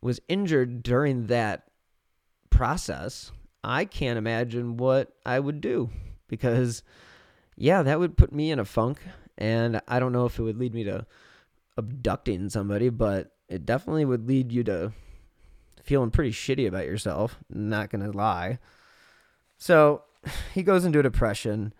was 0.01 0.19
injured 0.27 0.81
during 0.83 1.27
that 1.27 1.63
process, 2.49 3.31
I 3.63 3.85
can't 3.85 4.17
imagine 4.17 4.77
what 4.77 5.13
I 5.25 5.39
would 5.39 5.61
do 5.61 5.89
because, 6.27 6.83
yeah, 7.55 7.83
that 7.83 7.99
would 7.99 8.17
put 8.17 8.33
me 8.33 8.51
in 8.51 8.59
a 8.59 8.65
funk. 8.65 8.99
And 9.37 9.81
I 9.87 9.99
don't 9.99 10.11
know 10.11 10.25
if 10.25 10.37
it 10.37 10.43
would 10.43 10.57
lead 10.57 10.73
me 10.73 10.83
to 10.85 11.05
abducting 11.77 12.49
somebody, 12.49 12.89
but 12.89 13.31
it 13.47 13.65
definitely 13.65 14.03
would 14.03 14.27
lead 14.27 14.51
you 14.51 14.63
to 14.65 14.91
feeling 15.81 16.11
pretty 16.11 16.31
shitty 16.31 16.67
about 16.67 16.85
yourself. 16.85 17.37
Not 17.49 17.89
going 17.89 18.03
to 18.03 18.17
lie. 18.17 18.59
So 19.59 20.01
he 20.55 20.63
goes 20.63 20.83
into 20.85 20.99
a 20.99 21.03
depression. 21.03 21.73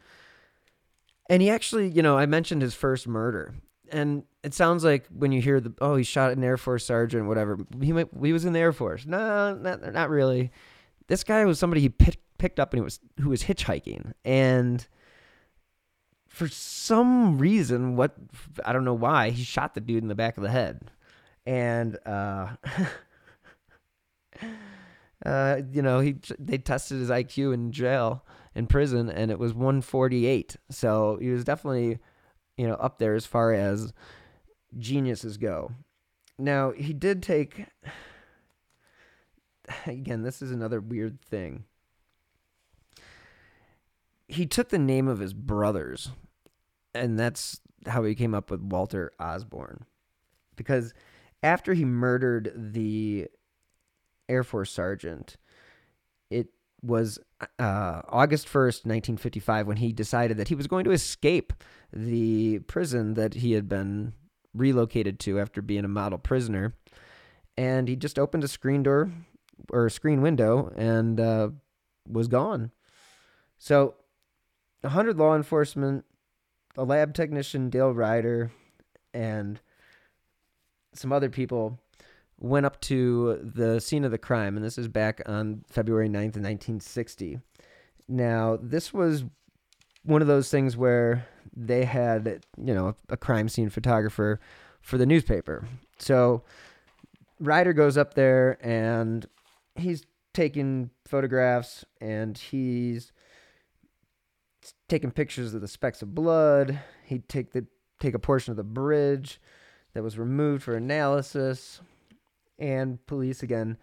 And 1.28 1.42
he 1.42 1.50
actually, 1.50 1.90
you 1.90 2.04
know, 2.04 2.18
I 2.18 2.28
mentioned 2.28 2.62
his 2.62 2.76
first 2.76 3.08
murder. 3.08 3.56
And 3.92 4.24
it 4.44 4.54
sounds 4.54 4.84
like 4.84 5.08
when 5.08 5.32
you 5.32 5.42
hear 5.42 5.60
the, 5.60 5.74
oh, 5.82 5.96
he 5.96 6.04
shot 6.04 6.32
an 6.32 6.44
Air 6.44 6.58
Force 6.58 6.86
sergeant, 6.86 7.28
whatever. 7.28 7.58
He 7.82 7.92
might, 7.92 8.10
he 8.22 8.34
was 8.34 8.46
in 8.46 8.54
the 8.54 8.60
Air 8.60 8.74
Force. 8.74 9.08
No, 9.08 9.56
not, 9.56 9.94
not 9.94 10.10
really. 10.12 10.52
This 11.08 11.24
guy 11.24 11.44
was 11.46 11.58
somebody 11.58 11.82
he 11.82 11.90
picked, 11.90 12.20
picked 12.38 12.60
up 12.60 12.74
and 12.74 12.80
he 12.80 12.84
was 12.84 13.00
who 13.20 13.30
was 13.30 13.44
hitchhiking, 13.44 14.14
and 14.26 14.88
for 16.28 16.48
some 16.48 17.38
reason, 17.38 17.96
what 17.96 18.16
I 18.66 18.74
don't 18.74 18.86
know 18.86 18.94
why, 18.96 19.30
he 19.30 19.44
shot 19.44 19.76
the 19.76 19.82
dude 19.82 20.02
in 20.02 20.08
the 20.08 20.16
back 20.16 20.38
of 20.38 20.44
the 20.44 20.50
head, 20.50 20.90
and 21.46 21.98
uh, 22.06 22.56
uh, 25.26 25.62
you 25.72 25.82
know, 25.82 26.00
he 26.00 26.18
they 26.38 26.58
tested 26.58 27.00
his 27.00 27.10
IQ 27.10 27.54
in 27.54 27.72
jail 27.72 28.26
in 28.56 28.68
prison, 28.68 29.10
and 29.10 29.32
it 29.32 29.40
was 29.40 29.54
148. 29.54 30.56
So 30.70 31.18
he 31.22 31.30
was 31.30 31.44
definitely, 31.44 32.00
you 32.58 32.68
know, 32.68 32.76
up 32.76 33.00
there 33.00 33.16
as 33.16 33.26
far 33.26 33.54
as 33.54 33.94
geniuses 34.78 35.38
go. 35.38 35.72
Now 36.38 36.72
he 36.72 36.94
did 36.94 37.22
take. 37.22 37.66
Again, 39.86 40.24
this 40.24 40.42
is 40.42 40.52
another 40.52 40.82
weird 40.82 41.22
thing. 41.22 41.66
He 44.28 44.48
took 44.48 44.70
the 44.70 44.80
name 44.80 45.08
of 45.08 45.20
his 45.20 45.34
brothers, 45.34 46.10
and 46.96 47.20
that's 47.20 47.62
how 47.86 48.04
he 48.04 48.16
came 48.16 48.34
up 48.34 48.50
with 48.50 48.62
Walter 48.62 49.12
Osborne, 49.20 49.86
because 50.56 50.94
after 51.44 51.74
he 51.74 51.86
murdered 51.86 52.52
the 52.56 53.28
Air 54.30 54.44
Force 54.44 54.72
sergeant. 54.72 55.38
It 56.30 56.50
was 56.82 57.20
uh, 57.58 58.02
August 58.08 58.48
1st, 58.48 58.86
1955, 58.86 59.68
when 59.68 59.78
he 59.78 59.92
decided 59.92 60.38
that 60.38 60.48
he 60.48 60.56
was 60.56 60.68
going 60.68 60.86
to 60.86 60.92
escape 60.92 61.54
the 61.92 62.60
prison 62.60 63.16
that 63.16 63.34
he 63.34 63.54
had 63.54 63.68
been 63.68 64.14
relocated 64.54 65.20
to 65.20 65.40
after 65.40 65.62
being 65.62 65.86
a 65.86 65.90
model 65.90 66.18
prisoner. 66.18 66.76
And 67.58 67.88
he 67.88 67.96
just 67.96 68.18
opened 68.18 68.44
a 68.44 68.48
screen 68.48 68.84
door 68.84 69.12
or 69.72 69.88
a 69.88 69.92
screen 69.92 70.22
window 70.22 70.72
and 70.78 71.20
uh, 71.20 71.50
was 72.08 72.28
gone. 72.28 72.72
So, 73.58 73.96
100 74.82 75.18
law 75.18 75.36
enforcement, 75.36 76.06
a 76.78 76.86
lab 76.86 77.14
technician, 77.14 77.70
Dale 77.70 77.94
Ryder, 77.94 78.52
and 79.14 79.60
some 80.94 81.12
other 81.12 81.30
people 81.30 81.80
went 82.40 82.66
up 82.66 82.80
to 82.82 83.40
the 83.44 83.80
scene 83.80 84.06
of 84.06 84.12
the 84.12 84.18
crime, 84.18 84.56
and 84.56 84.66
this 84.66 84.78
is 84.78 84.88
back 84.88 85.22
on 85.26 85.64
February 85.70 86.08
9th, 86.08 86.38
1960. 86.38 87.40
Now, 88.08 88.58
this 88.62 88.94
was 88.94 89.26
one 90.04 90.22
of 90.22 90.28
those 90.28 90.50
things 90.50 90.78
where 90.78 91.28
they 91.56 91.86
had, 91.86 92.46
you 92.58 92.74
know, 92.74 92.96
a 93.10 93.18
crime 93.18 93.50
scene 93.50 93.70
photographer 93.70 94.40
for 94.82 94.98
the 94.98 95.06
newspaper. 95.06 95.68
So 95.98 96.44
Ryder 97.40 97.74
goes 97.74 97.98
up 97.98 98.14
there 98.14 98.58
and 98.66 99.26
he's 99.76 100.06
taking 100.34 100.90
photographs 101.06 101.86
and 102.00 102.38
he's 102.38 103.12
taking 104.88 105.12
pictures 105.12 105.54
of 105.54 105.62
the 105.62 105.68
specks 105.68 106.02
of 106.02 106.16
blood. 106.16 106.80
He'd 107.06 107.28
take 107.28 107.52
the 107.52 107.66
take 108.00 108.14
a 108.14 108.20
portion 108.20 108.52
of 108.52 108.58
the 108.58 108.64
bridge 108.64 109.42
that 109.94 110.04
was 110.04 110.18
removed 110.18 110.64
for 110.64 110.76
analysis. 110.76 111.82
And 112.60 113.04
police 113.08 113.42
again 113.42 113.78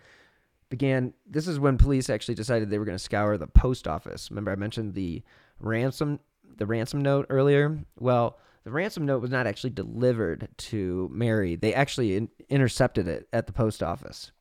began 0.69 1.15
this 1.27 1.49
is 1.49 1.59
when 1.59 1.79
police 1.79 2.11
actually 2.11 2.35
decided 2.35 2.71
they 2.71 2.79
were 2.79 2.85
going 2.85 2.99
to 2.99 3.03
scour 3.03 3.37
the 3.39 3.47
post 3.47 3.89
office. 3.89 4.31
Remember 4.31 4.51
I 4.51 4.57
mentioned 4.57 4.95
the 4.95 5.23
ransom 5.59 6.21
the 6.57 6.67
ransom 6.67 7.01
note 7.01 7.27
earlier? 7.29 7.79
Well, 7.99 8.39
the 8.65 8.71
ransom 8.71 9.07
note 9.07 9.23
was 9.23 9.31
not 9.31 9.47
actually 9.47 9.71
delivered 9.71 10.49
to 10.57 11.09
Mary. 11.13 11.55
They 11.57 11.75
actually 11.75 12.17
in- 12.17 12.31
intercepted 12.49 13.07
it 13.07 13.29
at 13.33 13.47
the 13.47 13.53
post 13.53 13.83
office. 13.83 14.33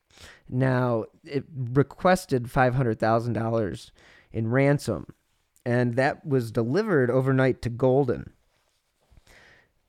Now, 0.48 1.04
it 1.24 1.44
requested 1.54 2.44
$500,000 2.44 3.90
in 4.32 4.50
ransom, 4.50 5.06
and 5.64 5.94
that 5.94 6.26
was 6.26 6.50
delivered 6.50 7.10
overnight 7.10 7.62
to 7.62 7.70
Golden. 7.70 8.32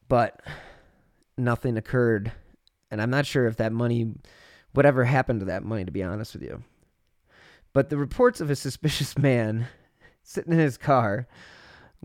But 0.07 0.41
nothing 1.37 1.77
occurred, 1.77 2.31
and 2.91 3.01
I'm 3.01 3.09
not 3.09 3.25
sure 3.25 3.47
if 3.47 3.57
that 3.57 3.71
money, 3.71 4.13
whatever 4.73 5.03
happened 5.03 5.41
to 5.41 5.45
that 5.47 5.63
money, 5.63 5.85
to 5.85 5.91
be 5.91 6.03
honest 6.03 6.33
with 6.33 6.43
you. 6.43 6.63
But 7.73 7.89
the 7.89 7.97
reports 7.97 8.41
of 8.41 8.49
a 8.49 8.55
suspicious 8.57 9.17
man 9.17 9.67
sitting 10.23 10.53
in 10.53 10.59
his 10.59 10.77
car 10.77 11.27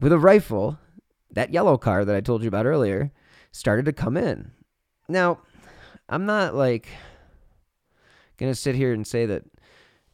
with 0.01 0.12
a 0.12 0.18
rifle 0.18 0.79
that 1.31 1.53
yellow 1.53 1.77
car 1.79 2.05
that 2.05 2.14
I 2.14 2.21
told 2.21 2.42
you 2.42 2.49
about 2.49 2.66
earlier 2.66 3.12
started 3.53 3.85
to 3.87 3.92
come 3.92 4.16
in. 4.16 4.53
Now, 5.09 5.40
I'm 6.09 6.27
not 6.27 6.55
like 6.55 6.88
going 8.37 8.53
to 8.53 8.59
sit 8.59 8.75
here 8.75 8.92
and 8.92 9.07
say 9.07 9.27
that 9.27 9.45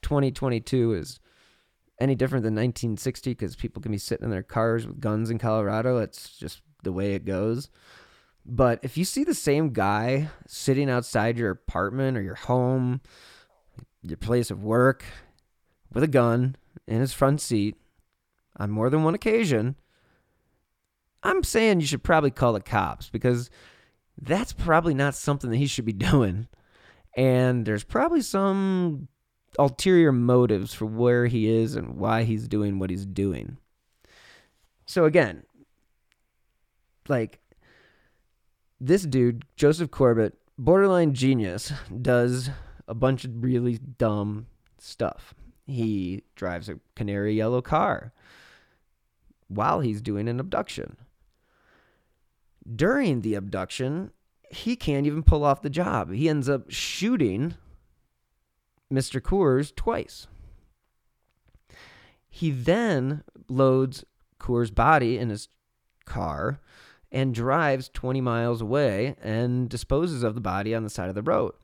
2022 0.02 0.94
is 0.94 1.20
any 2.00 2.14
different 2.14 2.44
than 2.44 2.54
1960 2.54 3.31
because 3.31 3.57
people 3.57 3.83
can 3.83 3.92
be 3.92 3.98
sitting 3.98 4.24
in 4.24 4.31
their 4.31 4.42
cars 4.42 4.87
with 4.87 5.00
guns 5.00 5.31
in 5.31 5.38
Colorado. 5.38 5.98
It's 5.98 6.37
just 6.37 6.62
the 6.83 6.92
way 6.92 7.14
it 7.14 7.24
goes. 7.24 7.68
But 8.50 8.80
if 8.82 8.96
you 8.96 9.04
see 9.04 9.24
the 9.24 9.34
same 9.34 9.74
guy 9.74 10.30
sitting 10.46 10.88
outside 10.88 11.37
your 11.37 11.50
apartment 11.50 12.16
or 12.16 12.22
your 12.22 12.34
home, 12.34 13.02
your 14.02 14.16
place 14.16 14.50
of 14.50 14.64
work, 14.64 15.04
with 15.92 16.02
a 16.02 16.08
gun 16.08 16.56
in 16.87 17.00
his 17.00 17.12
front 17.12 17.42
seat 17.42 17.76
on 18.56 18.70
more 18.70 18.88
than 18.88 19.04
one 19.04 19.14
occasion, 19.14 19.76
I'm 21.22 21.44
saying 21.44 21.80
you 21.80 21.87
should 21.87 22.02
probably 22.02 22.30
call 22.30 22.54
the 22.54 22.61
cops 22.61 23.11
because 23.11 23.50
that's 24.20 24.54
probably 24.54 24.94
not 24.94 25.14
something 25.14 25.50
that 25.50 25.56
he 25.56 25.66
should 25.66 25.84
be 25.84 25.92
doing. 26.11 26.48
And 27.18 27.66
there's 27.66 27.84
probably 27.84 28.22
some 28.22 29.08
ulterior 29.58 30.12
motives 30.12 30.72
for 30.72 30.87
where 30.87 31.26
he 31.26 31.50
is 31.50 31.76
and 31.76 31.96
why 31.96 32.22
he's 32.22 32.48
doing 32.48 32.78
what 32.78 32.88
he's 32.88 33.04
doing. 33.04 33.58
So, 34.87 35.04
again, 35.04 35.42
like 37.08 37.40
this 38.81 39.03
dude, 39.03 39.45
Joseph 39.57 39.91
Corbett, 39.91 40.38
borderline 40.57 41.14
genius, 41.14 41.73
does 42.03 42.51
a 42.87 42.95
bunch 42.95 43.25
of 43.25 43.43
really 43.43 43.79
dumb 43.79 44.47
stuff. 44.79 45.35
He 45.67 46.25
drives 46.35 46.69
a 46.69 46.79
canary 46.97 47.35
yellow 47.35 47.61
car 47.61 48.12
while 49.49 49.81
he's 49.81 50.01
doing 50.01 50.29
an 50.29 50.41
abduction 50.41 50.97
during 52.77 53.21
the 53.21 53.35
abduction, 53.35 54.11
he 54.51 54.77
can't 54.77 55.07
even 55.07 55.23
pull 55.23 55.45
off 55.45 55.62
the 55.62 55.71
job. 55.71 56.12
He 56.12 56.29
ends 56.29 56.49
up 56.49 56.71
shooting 56.71 57.55
Mr. 58.93 59.21
Coors 59.21 59.75
twice. 59.75 60.27
He 62.29 62.51
then 62.51 63.25
loads 63.49 64.05
Coors' 64.38 64.75
body 64.75 65.19
in 65.19 65.31
his 65.31 65.49
car 66.05 66.61
and 67.11 67.35
drives 67.35 67.88
20 67.88 68.21
miles 68.21 68.61
away 68.61 69.16
and 69.23 69.68
disposes 69.68 70.23
of 70.23 70.35
the 70.35 70.40
body 70.40 70.75
on 70.75 70.85
the 70.85 70.90
side 70.90 71.09
of 71.09 71.14
the 71.14 71.23
road. 71.23 71.55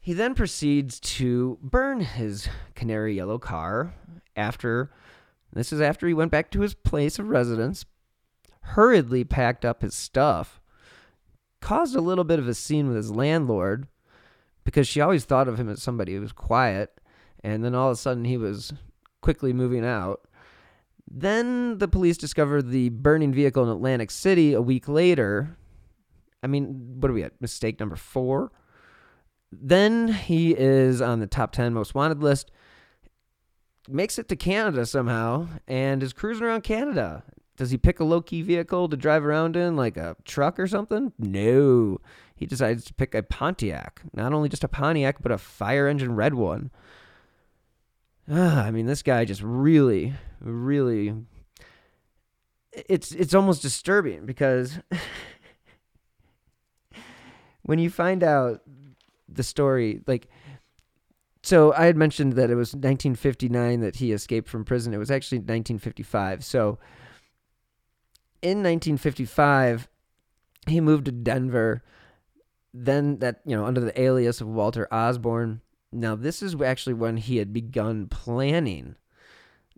He 0.00 0.12
then 0.14 0.34
proceeds 0.34 1.00
to 1.00 1.58
burn 1.60 2.00
his 2.00 2.48
canary 2.74 3.14
yellow 3.14 3.38
car 3.38 3.94
after 4.36 4.90
this 5.52 5.72
is 5.72 5.80
after 5.80 6.06
he 6.06 6.14
went 6.14 6.30
back 6.30 6.50
to 6.50 6.60
his 6.60 6.74
place 6.74 7.18
of 7.18 7.28
residence, 7.28 7.84
hurriedly 8.60 9.24
packed 9.24 9.64
up 9.64 9.82
his 9.82 9.94
stuff, 9.94 10.60
caused 11.60 11.96
a 11.96 12.00
little 12.00 12.24
bit 12.24 12.38
of 12.38 12.48
a 12.48 12.54
scene 12.54 12.86
with 12.88 12.96
his 12.96 13.10
landlord 13.10 13.88
because 14.64 14.86
she 14.86 15.00
always 15.00 15.24
thought 15.24 15.48
of 15.48 15.58
him 15.58 15.68
as 15.68 15.82
somebody 15.82 16.14
who 16.14 16.20
was 16.20 16.32
quiet, 16.32 17.00
and 17.42 17.64
then 17.64 17.74
all 17.74 17.88
of 17.88 17.94
a 17.94 17.96
sudden 17.96 18.24
he 18.24 18.36
was 18.36 18.72
quickly 19.22 19.52
moving 19.52 19.84
out. 19.84 20.27
Then 21.10 21.78
the 21.78 21.88
police 21.88 22.18
discover 22.18 22.60
the 22.60 22.90
burning 22.90 23.32
vehicle 23.32 23.64
in 23.64 23.70
Atlantic 23.70 24.10
City 24.10 24.52
a 24.52 24.60
week 24.60 24.88
later. 24.88 25.56
I 26.42 26.46
mean, 26.46 26.96
what 27.00 27.10
are 27.10 27.14
we 27.14 27.22
at? 27.22 27.40
Mistake 27.40 27.80
number 27.80 27.96
four. 27.96 28.52
Then 29.50 30.08
he 30.08 30.54
is 30.56 31.00
on 31.00 31.20
the 31.20 31.26
top 31.26 31.52
10 31.52 31.72
most 31.72 31.94
wanted 31.94 32.22
list, 32.22 32.50
makes 33.88 34.18
it 34.18 34.28
to 34.28 34.36
Canada 34.36 34.84
somehow, 34.84 35.48
and 35.66 36.02
is 36.02 36.12
cruising 36.12 36.44
around 36.46 36.62
Canada. 36.62 37.24
Does 37.56 37.70
he 37.70 37.78
pick 37.78 37.98
a 37.98 38.04
low 38.04 38.20
key 38.20 38.42
vehicle 38.42 38.88
to 38.88 38.96
drive 38.96 39.24
around 39.24 39.56
in, 39.56 39.74
like 39.74 39.96
a 39.96 40.16
truck 40.24 40.60
or 40.60 40.68
something? 40.68 41.12
No. 41.18 41.98
He 42.36 42.46
decides 42.46 42.84
to 42.84 42.94
pick 42.94 43.14
a 43.14 43.22
Pontiac. 43.22 44.02
Not 44.14 44.32
only 44.32 44.48
just 44.48 44.62
a 44.62 44.68
Pontiac, 44.68 45.22
but 45.22 45.32
a 45.32 45.38
fire 45.38 45.88
engine 45.88 46.14
red 46.14 46.34
one. 46.34 46.70
Ah, 48.30 48.64
I 48.64 48.70
mean, 48.70 48.86
this 48.86 49.02
guy 49.02 49.24
just 49.24 49.42
really, 49.42 50.14
really. 50.40 51.14
It's 52.72 53.12
it's 53.12 53.34
almost 53.34 53.62
disturbing 53.62 54.26
because 54.26 54.78
when 57.62 57.78
you 57.78 57.88
find 57.88 58.22
out 58.22 58.60
the 59.28 59.42
story, 59.42 60.02
like, 60.06 60.28
so 61.42 61.72
I 61.72 61.86
had 61.86 61.96
mentioned 61.96 62.34
that 62.34 62.50
it 62.50 62.54
was 62.54 62.74
1959 62.74 63.80
that 63.80 63.96
he 63.96 64.12
escaped 64.12 64.48
from 64.48 64.64
prison. 64.64 64.92
It 64.92 64.98
was 64.98 65.10
actually 65.10 65.38
1955. 65.38 66.44
So 66.44 66.78
in 68.42 68.58
1955, 68.58 69.88
he 70.66 70.80
moved 70.80 71.06
to 71.06 71.12
Denver. 71.12 71.82
Then 72.74 73.18
that, 73.20 73.40
you 73.46 73.56
know, 73.56 73.64
under 73.64 73.80
the 73.80 73.98
alias 73.98 74.42
of 74.42 74.48
Walter 74.48 74.86
Osborne. 74.92 75.62
Now, 75.92 76.14
this 76.14 76.42
is 76.42 76.60
actually 76.60 76.94
when 76.94 77.16
he 77.16 77.38
had 77.38 77.52
begun 77.52 78.06
planning 78.08 78.96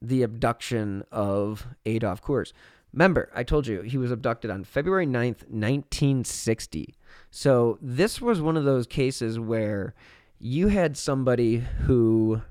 the 0.03 0.23
abduction 0.23 1.05
of 1.13 1.67
Adolf 1.87 2.23
Coors. 2.23 2.53
Remember, 2.93 3.31
I 3.35 3.45
told 3.45 3.67
you 3.67 3.83
he 3.83 3.99
was 3.99 4.11
abducted 4.11 4.51
on 4.51 4.65
February 4.65 5.07
9th, 5.07 5.45
1960. 5.49 6.95
So 7.31 7.79
this 7.81 8.21
was 8.21 8.41
one 8.41 8.57
of 8.57 8.65
those 8.65 8.87
cases 8.87 9.39
where 9.39 9.95
you 10.39 10.69
had 10.69 10.97
somebody 10.97 11.59
who 11.59 12.43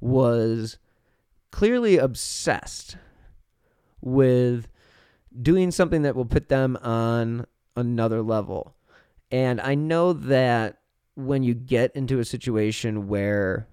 was 0.00 0.76
clearly 1.50 1.96
obsessed 1.96 2.96
with 4.02 4.68
doing 5.40 5.70
something 5.70 6.02
that 6.02 6.14
will 6.14 6.26
put 6.26 6.48
them 6.48 6.76
on 6.82 7.46
another 7.74 8.20
level. 8.20 8.74
And 9.30 9.60
I 9.60 9.74
know 9.74 10.12
that 10.12 10.80
when 11.14 11.42
you 11.42 11.54
get 11.54 11.94
into 11.94 12.18
a 12.18 12.24
situation 12.24 13.08
where 13.08 13.68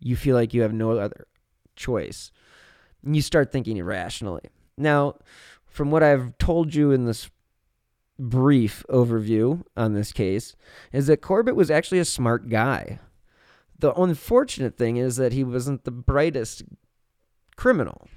you 0.00 0.16
feel 0.16 0.36
like 0.36 0.54
you 0.54 0.62
have 0.62 0.72
no 0.72 0.92
other 0.92 1.26
choice, 1.76 2.30
you 3.02 3.22
start 3.22 3.50
thinking 3.50 3.76
irrationally. 3.76 4.42
Now, 4.76 5.16
from 5.66 5.90
what 5.90 6.02
I've 6.02 6.36
told 6.38 6.74
you 6.74 6.90
in 6.92 7.04
this 7.04 7.30
brief 8.18 8.84
overview 8.88 9.64
on 9.76 9.94
this 9.94 10.12
case, 10.12 10.56
is 10.92 11.06
that 11.06 11.22
Corbett 11.22 11.56
was 11.56 11.70
actually 11.70 12.00
a 12.00 12.04
smart 12.04 12.48
guy. 12.48 12.98
The 13.78 13.94
unfortunate 13.94 14.76
thing 14.76 14.96
is 14.96 15.16
that 15.16 15.32
he 15.32 15.44
wasn't 15.44 15.84
the 15.84 15.90
brightest 15.90 16.64
criminal 17.56 18.08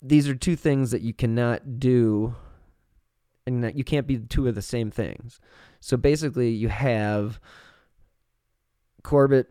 these 0.00 0.28
are 0.28 0.34
two 0.34 0.56
things 0.56 0.90
that 0.90 1.02
you 1.02 1.12
cannot 1.12 1.78
do 1.78 2.34
and 3.46 3.72
you 3.74 3.84
can't 3.84 4.06
be 4.06 4.18
two 4.18 4.46
of 4.46 4.54
the 4.54 4.62
same 4.62 4.90
things. 4.90 5.40
So 5.80 5.96
basically 5.96 6.50
you 6.50 6.68
have 6.68 7.40
Corbett 9.02 9.48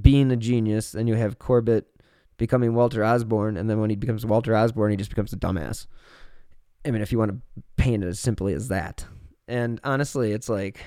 being 0.00 0.30
a 0.30 0.36
genius, 0.36 0.94
and 0.94 1.08
you 1.08 1.14
have 1.14 1.38
Corbett 1.38 1.86
becoming 2.36 2.74
Walter 2.74 3.04
Osborne, 3.04 3.56
and 3.56 3.68
then 3.68 3.80
when 3.80 3.90
he 3.90 3.96
becomes 3.96 4.24
Walter 4.24 4.54
Osborne, 4.54 4.90
he 4.90 4.96
just 4.96 5.10
becomes 5.10 5.32
a 5.32 5.36
dumbass. 5.36 5.86
I 6.86 6.90
mean, 6.90 7.02
if 7.02 7.10
you 7.10 7.18
want 7.18 7.32
to 7.32 7.62
paint 7.76 8.04
it 8.04 8.08
as 8.08 8.20
simply 8.20 8.54
as 8.54 8.68
that. 8.68 9.04
And 9.46 9.80
honestly, 9.82 10.32
it's 10.32 10.48
like 10.48 10.80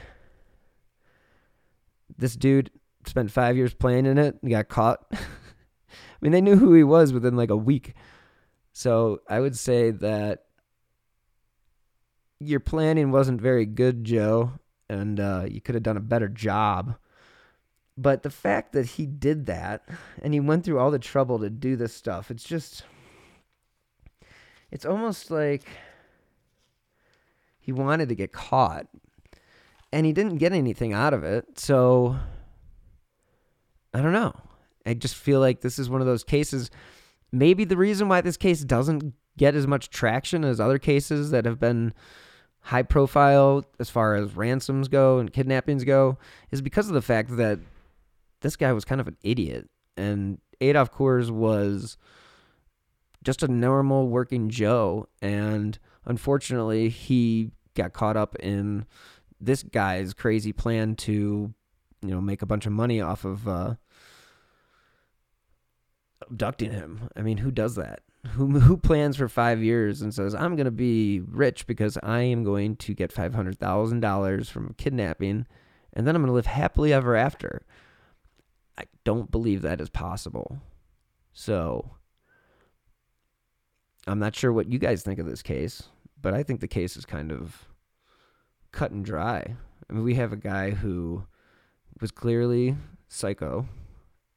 this 2.17 2.35
dude 2.35 2.71
spent 3.05 3.31
five 3.31 3.57
years 3.57 3.73
playing 3.73 4.05
in 4.05 4.17
it 4.17 4.37
and 4.41 4.51
got 4.51 4.69
caught. 4.69 5.05
I 5.11 5.17
mean, 6.21 6.31
they 6.31 6.41
knew 6.41 6.55
who 6.55 6.73
he 6.73 6.83
was 6.83 7.11
within 7.11 7.35
like 7.35 7.49
a 7.49 7.57
week. 7.57 7.95
So 8.71 9.21
I 9.27 9.39
would 9.39 9.57
say 9.57 9.91
that 9.91 10.45
your 12.41 12.59
planning 12.59 13.11
wasn't 13.11 13.39
very 13.39 13.65
good, 13.65 14.03
Joe. 14.03 14.53
and 14.91 15.19
uh, 15.21 15.45
you 15.49 15.61
could 15.61 15.75
have 15.75 15.83
done 15.83 15.95
a 15.95 16.01
better 16.01 16.27
job. 16.27 16.95
But 17.97 18.23
the 18.23 18.29
fact 18.29 18.73
that 18.73 18.85
he 18.85 19.05
did 19.05 19.45
that 19.45 19.87
and 20.21 20.33
he 20.33 20.39
went 20.39 20.65
through 20.65 20.79
all 20.79 20.91
the 20.91 20.99
trouble 20.99 21.39
to 21.39 21.49
do 21.49 21.75
this 21.75 21.93
stuff, 21.93 22.29
it's 22.29 22.43
just, 22.43 22.83
it's 24.69 24.85
almost 24.85 25.31
like 25.31 25.63
he 27.59 27.71
wanted 27.71 28.09
to 28.09 28.15
get 28.15 28.33
caught 28.33 28.87
and 29.93 30.05
he 30.05 30.13
didn't 30.13 30.37
get 30.37 30.51
anything 30.51 30.93
out 30.93 31.13
of 31.13 31.23
it. 31.23 31.59
So 31.59 32.17
I 33.93 34.01
don't 34.01 34.13
know. 34.13 34.33
I 34.85 34.93
just 34.93 35.15
feel 35.15 35.39
like 35.39 35.61
this 35.61 35.77
is 35.77 35.89
one 35.89 36.01
of 36.01 36.07
those 36.07 36.23
cases. 36.23 36.71
Maybe 37.31 37.63
the 37.63 37.77
reason 37.77 38.09
why 38.09 38.21
this 38.21 38.37
case 38.37 38.61
doesn't 38.61 39.13
get 39.37 39.55
as 39.55 39.67
much 39.67 39.89
traction 39.89 40.43
as 40.43 40.59
other 40.59 40.79
cases 40.79 41.31
that 41.31 41.45
have 41.45 41.59
been 41.59 41.93
high 42.61 42.83
profile 42.83 43.65
as 43.79 43.89
far 43.89 44.15
as 44.15 44.35
ransoms 44.35 44.87
go 44.87 45.19
and 45.19 45.33
kidnappings 45.33 45.83
go 45.83 46.17
is 46.51 46.61
because 46.61 46.87
of 46.87 46.93
the 46.93 47.01
fact 47.01 47.35
that 47.37 47.59
this 48.41 48.55
guy 48.55 48.71
was 48.71 48.85
kind 48.85 49.01
of 49.01 49.07
an 49.07 49.17
idiot 49.23 49.69
and 49.97 50.39
Adolph 50.61 50.91
Coors 50.93 51.31
was 51.31 51.97
just 53.23 53.43
a 53.43 53.47
normal 53.47 54.07
working 54.07 54.49
Joe 54.49 55.07
and 55.21 55.77
unfortunately 56.05 56.89
he 56.89 57.51
got 57.75 57.93
caught 57.93 58.17
up 58.17 58.35
in 58.39 58.85
this 59.39 59.63
guy's 59.63 60.13
crazy 60.13 60.53
plan 60.53 60.95
to 60.95 61.53
you 62.01 62.09
know 62.09 62.21
make 62.21 62.41
a 62.41 62.45
bunch 62.45 62.65
of 62.65 62.71
money 62.71 63.01
off 63.01 63.25
of 63.25 63.47
uh, 63.47 63.75
abducting 66.29 66.71
him. 66.71 67.09
I 67.15 67.21
mean, 67.21 67.37
who 67.37 67.51
does 67.51 67.75
that? 67.75 68.01
Who 68.29 68.59
who 68.59 68.77
plans 68.77 69.17
for 69.17 69.27
five 69.27 69.61
years 69.61 70.01
and 70.01 70.13
says 70.13 70.35
I'm 70.35 70.55
going 70.55 70.65
to 70.65 70.71
be 70.71 71.21
rich 71.25 71.67
because 71.67 71.97
I 72.03 72.21
am 72.21 72.43
going 72.43 72.75
to 72.77 72.93
get 72.93 73.11
five 73.11 73.33
hundred 73.33 73.59
thousand 73.59 73.99
dollars 73.99 74.49
from 74.49 74.73
kidnapping, 74.77 75.45
and 75.93 76.07
then 76.07 76.15
I'm 76.15 76.21
going 76.21 76.29
to 76.29 76.35
live 76.35 76.45
happily 76.45 76.93
ever 76.93 77.15
after. 77.15 77.65
I 78.77 78.85
don't 79.03 79.31
believe 79.31 79.61
that 79.61 79.81
is 79.81 79.89
possible. 79.89 80.59
So 81.33 81.91
I'm 84.07 84.19
not 84.19 84.35
sure 84.35 84.51
what 84.51 84.71
you 84.71 84.79
guys 84.79 85.03
think 85.03 85.19
of 85.19 85.25
this 85.25 85.41
case, 85.41 85.83
but 86.21 86.33
I 86.33 86.43
think 86.43 86.59
the 86.59 86.67
case 86.67 86.97
is 86.97 87.05
kind 87.05 87.31
of 87.31 87.67
cut 88.71 88.91
and 88.91 89.05
dry. 89.05 89.55
I 89.89 89.93
mean, 89.93 90.03
we 90.03 90.15
have 90.15 90.33
a 90.33 90.37
guy 90.37 90.71
who 90.71 91.25
was 91.99 92.11
clearly 92.11 92.75
psycho 93.07 93.67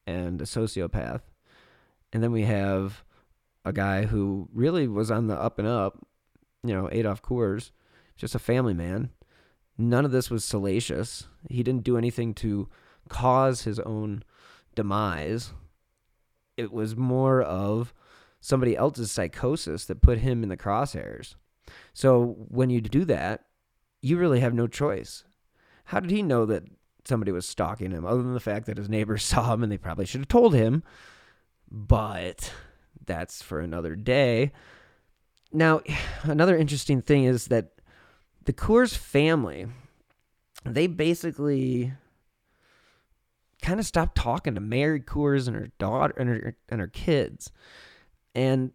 and 0.06 0.40
a 0.40 0.44
sociopath, 0.44 1.22
and 2.12 2.22
then 2.22 2.32
we 2.32 2.42
have 2.42 3.04
a 3.64 3.72
guy 3.72 4.04
who 4.04 4.48
really 4.52 4.86
was 4.86 5.10
on 5.10 5.26
the 5.26 5.34
up 5.34 5.58
and 5.58 5.66
up, 5.66 5.98
you 6.62 6.74
know, 6.74 6.88
Adolph 6.92 7.22
Coors, 7.22 7.70
just 8.16 8.34
a 8.34 8.38
family 8.38 8.74
man. 8.74 9.10
None 9.76 10.04
of 10.04 10.12
this 10.12 10.30
was 10.30 10.44
salacious. 10.44 11.26
He 11.48 11.62
didn't 11.62 11.84
do 11.84 11.98
anything 11.98 12.34
to 12.34 12.68
cause 13.08 13.62
his 13.62 13.80
own 13.80 14.22
demise. 14.74 15.52
It 16.56 16.72
was 16.72 16.96
more 16.96 17.42
of 17.42 17.92
somebody 18.40 18.76
else's 18.76 19.10
psychosis 19.10 19.86
that 19.86 20.02
put 20.02 20.18
him 20.18 20.42
in 20.42 20.48
the 20.48 20.56
crosshairs. 20.56 21.34
So 21.92 22.36
when 22.48 22.70
you 22.70 22.80
do 22.80 23.04
that, 23.06 23.46
you 24.02 24.18
really 24.18 24.40
have 24.40 24.54
no 24.54 24.66
choice. 24.66 25.24
How 25.86 26.00
did 26.00 26.10
he 26.10 26.22
know 26.22 26.44
that 26.46 26.64
somebody 27.04 27.32
was 27.32 27.46
stalking 27.46 27.90
him 27.90 28.04
other 28.04 28.22
than 28.22 28.34
the 28.34 28.40
fact 28.40 28.66
that 28.66 28.76
his 28.76 28.88
neighbors 28.88 29.24
saw 29.24 29.54
him 29.54 29.62
and 29.62 29.72
they 29.72 29.78
probably 29.78 30.06
should 30.06 30.20
have 30.20 30.28
told 30.28 30.54
him? 30.54 30.82
But 31.70 32.52
that's 33.06 33.42
for 33.42 33.60
another 33.60 33.96
day. 33.96 34.52
Now, 35.52 35.80
another 36.22 36.56
interesting 36.56 37.02
thing 37.02 37.24
is 37.24 37.46
that 37.46 37.72
the 38.44 38.52
Coors 38.52 38.96
family, 38.96 39.66
they 40.64 40.86
basically 40.86 41.92
kind 43.62 43.80
of 43.80 43.86
stopped 43.86 44.16
talking 44.16 44.54
to 44.54 44.60
Mary 44.60 45.00
Coors 45.00 45.46
and 45.46 45.56
her 45.56 45.70
daughter 45.78 46.14
and 46.18 46.28
her 46.28 46.56
and 46.68 46.80
her 46.80 46.88
kids. 46.88 47.50
And 48.34 48.72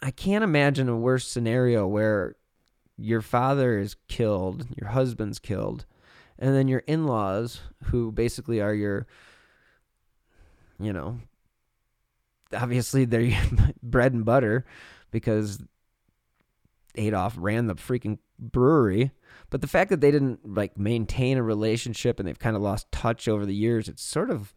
I 0.00 0.10
can't 0.10 0.44
imagine 0.44 0.88
a 0.88 0.96
worse 0.96 1.26
scenario 1.26 1.86
where 1.86 2.36
your 2.96 3.22
father 3.22 3.78
is 3.78 3.96
killed, 4.06 4.66
your 4.76 4.90
husband's 4.90 5.40
killed, 5.40 5.86
and 6.38 6.54
then 6.54 6.68
your 6.68 6.84
in-laws 6.86 7.60
who 7.84 8.12
basically 8.12 8.60
are 8.60 8.74
your 8.74 9.06
you 10.78 10.92
know, 10.92 11.18
obviously 12.54 13.04
they're 13.04 13.36
bread 13.82 14.12
and 14.12 14.24
butter 14.24 14.64
because 15.10 15.62
Adolph 16.96 17.34
ran 17.38 17.66
the 17.66 17.74
freaking 17.74 18.18
brewery. 18.38 19.12
But 19.50 19.60
the 19.60 19.68
fact 19.68 19.90
that 19.90 20.00
they 20.00 20.10
didn't 20.10 20.54
like 20.54 20.78
maintain 20.78 21.38
a 21.38 21.42
relationship 21.42 22.18
and 22.18 22.28
they've 22.28 22.38
kind 22.38 22.56
of 22.56 22.62
lost 22.62 22.90
touch 22.90 23.28
over 23.28 23.46
the 23.46 23.54
years, 23.54 23.88
it's 23.88 24.02
sort 24.02 24.30
of 24.30 24.54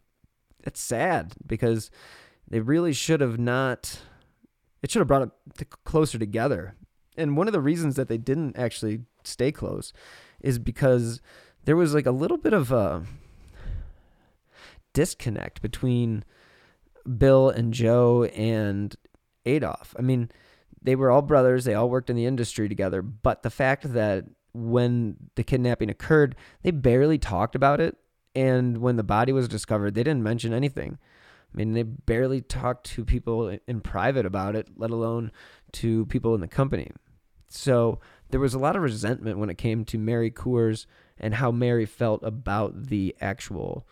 it's 0.64 0.80
sad 0.80 1.34
because 1.46 1.90
they 2.48 2.60
really 2.60 2.92
should 2.92 3.20
have 3.20 3.38
not 3.38 4.00
it 4.82 4.90
should 4.90 5.00
have 5.00 5.08
brought 5.08 5.30
it 5.60 5.70
closer 5.84 6.18
together. 6.18 6.74
And 7.16 7.36
one 7.36 7.48
of 7.48 7.52
the 7.52 7.60
reasons 7.60 7.96
that 7.96 8.08
they 8.08 8.18
didn't 8.18 8.56
actually 8.56 9.00
stay 9.24 9.50
close 9.50 9.92
is 10.40 10.58
because 10.58 11.20
there 11.64 11.76
was 11.76 11.94
like 11.94 12.06
a 12.06 12.12
little 12.12 12.36
bit 12.36 12.52
of 12.52 12.70
a 12.70 13.04
disconnect 14.92 15.60
between 15.60 16.24
Bill 17.16 17.48
and 17.50 17.72
Joe 17.72 18.24
and 18.24 18.94
Adolph. 19.46 19.94
I 19.98 20.02
mean, 20.02 20.30
they 20.82 20.96
were 20.96 21.10
all 21.10 21.22
brothers, 21.22 21.64
they 21.64 21.74
all 21.74 21.90
worked 21.90 22.10
in 22.10 22.16
the 22.16 22.26
industry 22.26 22.68
together, 22.68 23.02
but 23.02 23.42
the 23.42 23.50
fact 23.50 23.92
that 23.94 24.24
when 24.52 25.16
the 25.34 25.44
kidnapping 25.44 25.90
occurred, 25.90 26.36
they 26.62 26.70
barely 26.70 27.18
talked 27.18 27.54
about 27.54 27.80
it. 27.80 27.96
And 28.34 28.78
when 28.78 28.96
the 28.96 29.02
body 29.02 29.32
was 29.32 29.48
discovered, 29.48 29.94
they 29.94 30.02
didn't 30.02 30.22
mention 30.22 30.52
anything. 30.52 30.98
I 31.52 31.56
mean, 31.56 31.72
they 31.72 31.82
barely 31.82 32.40
talked 32.40 32.86
to 32.90 33.04
people 33.04 33.58
in 33.66 33.80
private 33.80 34.26
about 34.26 34.54
it, 34.54 34.68
let 34.76 34.90
alone 34.90 35.32
to 35.72 36.06
people 36.06 36.34
in 36.34 36.40
the 36.40 36.48
company. 36.48 36.90
So 37.48 38.00
there 38.30 38.40
was 38.40 38.54
a 38.54 38.58
lot 38.58 38.76
of 38.76 38.82
resentment 38.82 39.38
when 39.38 39.50
it 39.50 39.58
came 39.58 39.84
to 39.86 39.98
Mary 39.98 40.30
Coors 40.30 40.86
and 41.18 41.34
how 41.34 41.50
Mary 41.50 41.86
felt 41.86 42.22
about 42.22 42.86
the 42.86 43.16
actual 43.20 43.86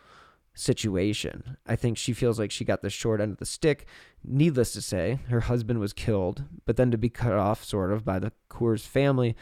situation. 0.57 1.57
I 1.67 1.77
think 1.77 1.99
she 1.99 2.13
feels 2.13 2.39
like 2.39 2.51
she 2.51 2.65
got 2.65 2.83
the 2.83 2.91
short 2.91 3.21
end 3.21 3.33
of 3.33 3.39
the 3.39 3.47
stick. 3.47 3.87
Needless 4.25 4.73
to 4.73 4.83
say, 4.83 5.21
her 5.29 5.41
husband 5.41 5.79
was 5.79 5.93
killed, 5.93 6.45
but 6.65 6.77
then 6.77 6.91
to 6.91 6.99
be 6.99 7.11
cut 7.11 7.33
off 7.33 7.63
sort 7.63 7.93
of 7.93 8.05
by 8.05 8.19
the 8.19 8.33
Coors 8.51 8.87
family, 8.87 9.37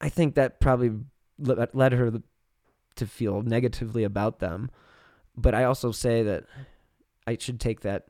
I 0.00 0.08
think 0.08 0.34
that 0.34 0.60
probably 0.60 0.92
led 1.38 1.92
her 1.92 2.22
to 2.94 3.06
feel 3.06 3.42
negatively 3.42 4.04
about 4.04 4.38
them. 4.38 4.70
But 5.36 5.54
I 5.54 5.64
also 5.64 5.92
say 5.92 6.22
that 6.22 6.44
I 7.26 7.36
should 7.38 7.60
take 7.60 7.80
that 7.80 8.08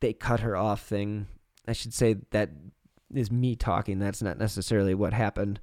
they 0.00 0.12
cut 0.12 0.40
her 0.40 0.56
off 0.56 0.82
thing. 0.82 1.26
I 1.66 1.72
should 1.72 1.92
say 1.92 2.16
that 2.30 2.50
is 3.14 3.30
me 3.30 3.56
talking. 3.56 3.98
That's 3.98 4.22
not 4.22 4.38
necessarily 4.38 4.94
what 4.94 5.12
happened 5.12 5.60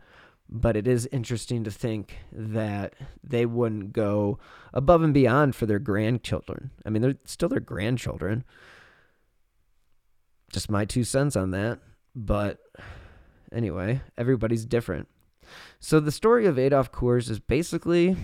but 0.52 0.76
it 0.76 0.86
is 0.88 1.08
interesting 1.12 1.64
to 1.64 1.72
think 1.72 2.18
that 2.32 2.94
they 3.24 3.46
wouldn't 3.46 3.94
go 3.94 4.38
above 4.74 5.02
and 5.02 5.14
beyond 5.14 5.56
for 5.56 5.66
their 5.66 5.80
grandchildren. 5.80 6.72
I 6.86 6.90
mean, 6.90 7.02
they're 7.02 7.16
still 7.24 7.48
their 7.48 7.62
grandchildren. 7.62 8.44
Just 10.52 10.70
my 10.70 10.84
two 10.84 11.06
cents 11.06 11.38
on 11.38 11.52
that. 11.52 11.80
But 12.14 12.60
anyway, 13.54 14.02
everybody's 14.18 14.66
different. 14.66 15.08
So 15.80 16.02
the 16.02 16.12
story 16.12 16.46
of 16.46 16.60
Adolph 16.60 16.92
Coors 16.92 17.30
is 17.30 17.40
basically 17.40 18.18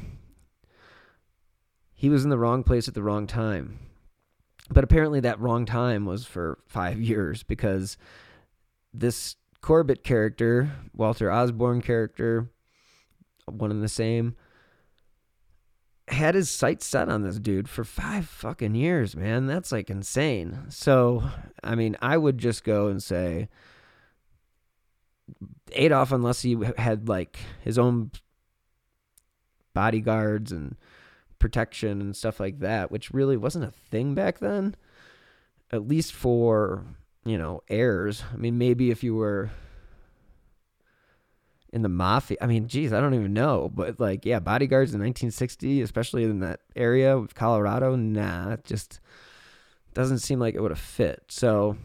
he 1.94 2.10
was 2.10 2.26
in 2.26 2.30
the 2.30 2.38
wrong 2.38 2.63
place 2.63 2.90
at 2.90 2.94
the 2.94 3.04
wrong 3.04 3.26
time. 3.26 3.80
But 4.69 4.84
apparently 4.84 5.21
that 5.21 5.40
wrong 5.40 5.65
time 5.65 6.06
was 6.06 6.25
for 6.25 6.60
5 6.67 7.02
years 7.02 7.44
because 7.44 7.98
this 8.94 9.38
Corbett 9.62 10.04
character, 10.04 10.72
Walter 10.94 11.32
Osborne 11.32 11.82
character, 11.82 12.50
one 13.46 13.72
and 13.72 13.84
the 13.84 13.90
same, 13.90 14.36
had 16.08 16.36
his 16.36 16.50
sights 16.50 16.86
set 16.86 17.10
on 17.10 17.24
this 17.24 17.38
dude 17.40 17.68
for 17.68 17.84
five 17.84 18.28
fucking 18.28 18.76
years, 18.76 19.16
man. 19.16 19.46
That's 19.46 19.72
like 19.72 19.90
insane. 19.90 20.66
So, 20.70 21.24
I 21.64 21.76
mean, 21.76 21.98
I 22.02 22.18
would 22.18 22.38
just 22.38 22.64
go 22.64 22.88
and 22.88 23.04
say 23.04 23.50
Adolph, 25.74 26.12
unless 26.12 26.42
he 26.42 26.58
had 26.78 27.10
like 27.10 27.38
his 27.62 27.78
own 27.78 28.12
bodyguards 29.74 30.52
and 30.52 30.76
protection 31.40 32.02
and 32.02 32.16
stuff 32.16 32.40
like 32.40 32.60
that, 32.60 32.90
which 32.90 33.12
really 33.12 33.38
wasn't 33.38 33.66
a 33.66 33.72
thing 33.72 34.16
back 34.16 34.40
then, 34.40 34.76
at 35.72 35.88
least 35.88 36.14
for 36.14 36.86
you 37.28 37.38
know, 37.38 37.62
heirs. 37.69 38.23
I 38.34 38.38
mean, 38.38 38.58
maybe 38.58 38.90
if 38.90 39.04
you 39.04 39.15
were 39.15 39.52
in 41.73 41.82
the 41.82 41.90
mafia, 41.90 42.38
I 42.40 42.48
mean, 42.48 42.67
geez, 42.67 42.94
I 42.94 43.02
don't 43.02 43.13
even 43.13 43.34
know. 43.34 43.69
But 43.73 44.00
like, 44.00 44.25
yeah, 44.25 44.40
bodyguards 44.40 44.94
in 44.94 45.02
1960, 45.02 45.82
especially 45.82 46.23
in 46.23 46.40
that 46.40 46.62
area 46.75 47.15
of 47.15 47.36
Colorado, 47.36 47.96
nah, 47.96 48.52
it 48.52 48.63
just 48.63 49.00
doesn't 49.94 50.19
seem 50.19 50.40
like 50.40 50.56
it 50.56 50.62
would 50.62 50.71
have 50.71 50.80
fit. 50.80 51.23
So 51.28 51.78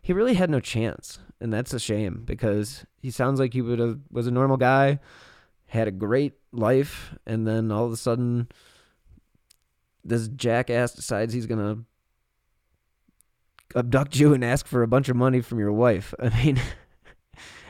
he 0.00 0.12
really 0.12 0.34
had 0.34 0.50
no 0.50 0.60
chance. 0.60 1.18
And 1.40 1.52
that's 1.52 1.72
a 1.72 1.78
shame 1.78 2.22
because 2.24 2.84
he 3.00 3.10
sounds 3.10 3.38
like 3.38 3.52
he 3.52 3.62
would 3.62 3.78
have 3.78 4.00
was 4.10 4.26
a 4.26 4.32
normal 4.32 4.56
guy. 4.56 4.98
had 5.68 5.86
a 5.86 5.92
great 5.92 6.32
life, 6.50 7.14
and 7.26 7.46
then 7.46 7.70
all 7.70 7.84
of 7.84 7.92
a 7.92 7.96
sudden, 7.96 8.48
this 10.02 10.28
jackass 10.28 10.94
decides 10.94 11.32
he's 11.32 11.46
gonna 11.46 11.78
abduct 13.76 14.16
you 14.16 14.32
and 14.34 14.44
ask 14.44 14.66
for 14.66 14.82
a 14.82 14.88
bunch 14.88 15.08
of 15.08 15.16
money 15.16 15.40
from 15.40 15.58
your 15.58 15.72
wife. 15.72 16.14
I 16.20 16.30
mean, 16.44 16.60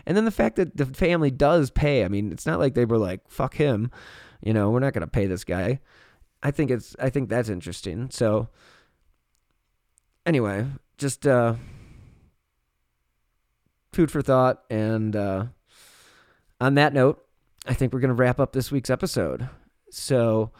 and 0.07 0.16
then 0.16 0.24
the 0.24 0.30
fact 0.30 0.57
that 0.57 0.76
the 0.76 0.86
family 0.86 1.30
does 1.30 1.70
pay. 1.70 2.05
I 2.05 2.09
mean, 2.09 2.32
it's 2.32 2.46
not 2.46 2.59
like 2.59 2.74
they 2.74 2.84
were 2.84 2.99
like, 2.99 3.20
"Fuck 3.28 3.55
him," 3.55 3.90
you 4.42 4.53
know, 4.53 4.70
we're 4.70 4.80
not 4.80 4.92
gonna 4.92 5.07
pay 5.07 5.26
this 5.26 5.44
guy. 5.44 5.80
I 6.42 6.51
think 6.51 6.70
it's 6.70 6.94
I 6.99 7.11
think 7.11 7.28
that's 7.28 7.49
interesting. 7.49 8.09
So 8.11 8.49
anyway, 10.24 10.66
just 10.96 11.26
uh 11.26 11.55
food 13.92 14.11
for 14.11 14.22
thought 14.22 14.62
and 14.70 15.16
uh 15.16 15.46
on 16.61 16.74
that 16.74 16.92
note, 16.92 17.24
I 17.66 17.74
think 17.74 17.92
we're 17.92 18.01
going 18.01 18.09
to 18.09 18.14
wrap 18.14 18.40
up 18.40 18.53
this 18.53 18.72
week's 18.72 18.90
episode. 18.90 19.49
So, 19.90 20.51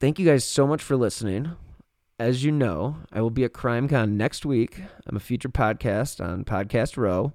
thank 0.00 0.18
you 0.18 0.26
guys 0.26 0.44
so 0.44 0.66
much 0.66 0.82
for 0.82 0.96
listening. 0.96 1.52
As 2.22 2.44
you 2.44 2.52
know, 2.52 2.98
I 3.12 3.20
will 3.20 3.30
be 3.30 3.42
at 3.42 3.52
CrimeCon 3.52 4.12
next 4.12 4.46
week. 4.46 4.80
I'm 5.08 5.16
a 5.16 5.18
feature 5.18 5.48
podcast 5.48 6.24
on 6.24 6.44
Podcast 6.44 6.96
Row. 6.96 7.32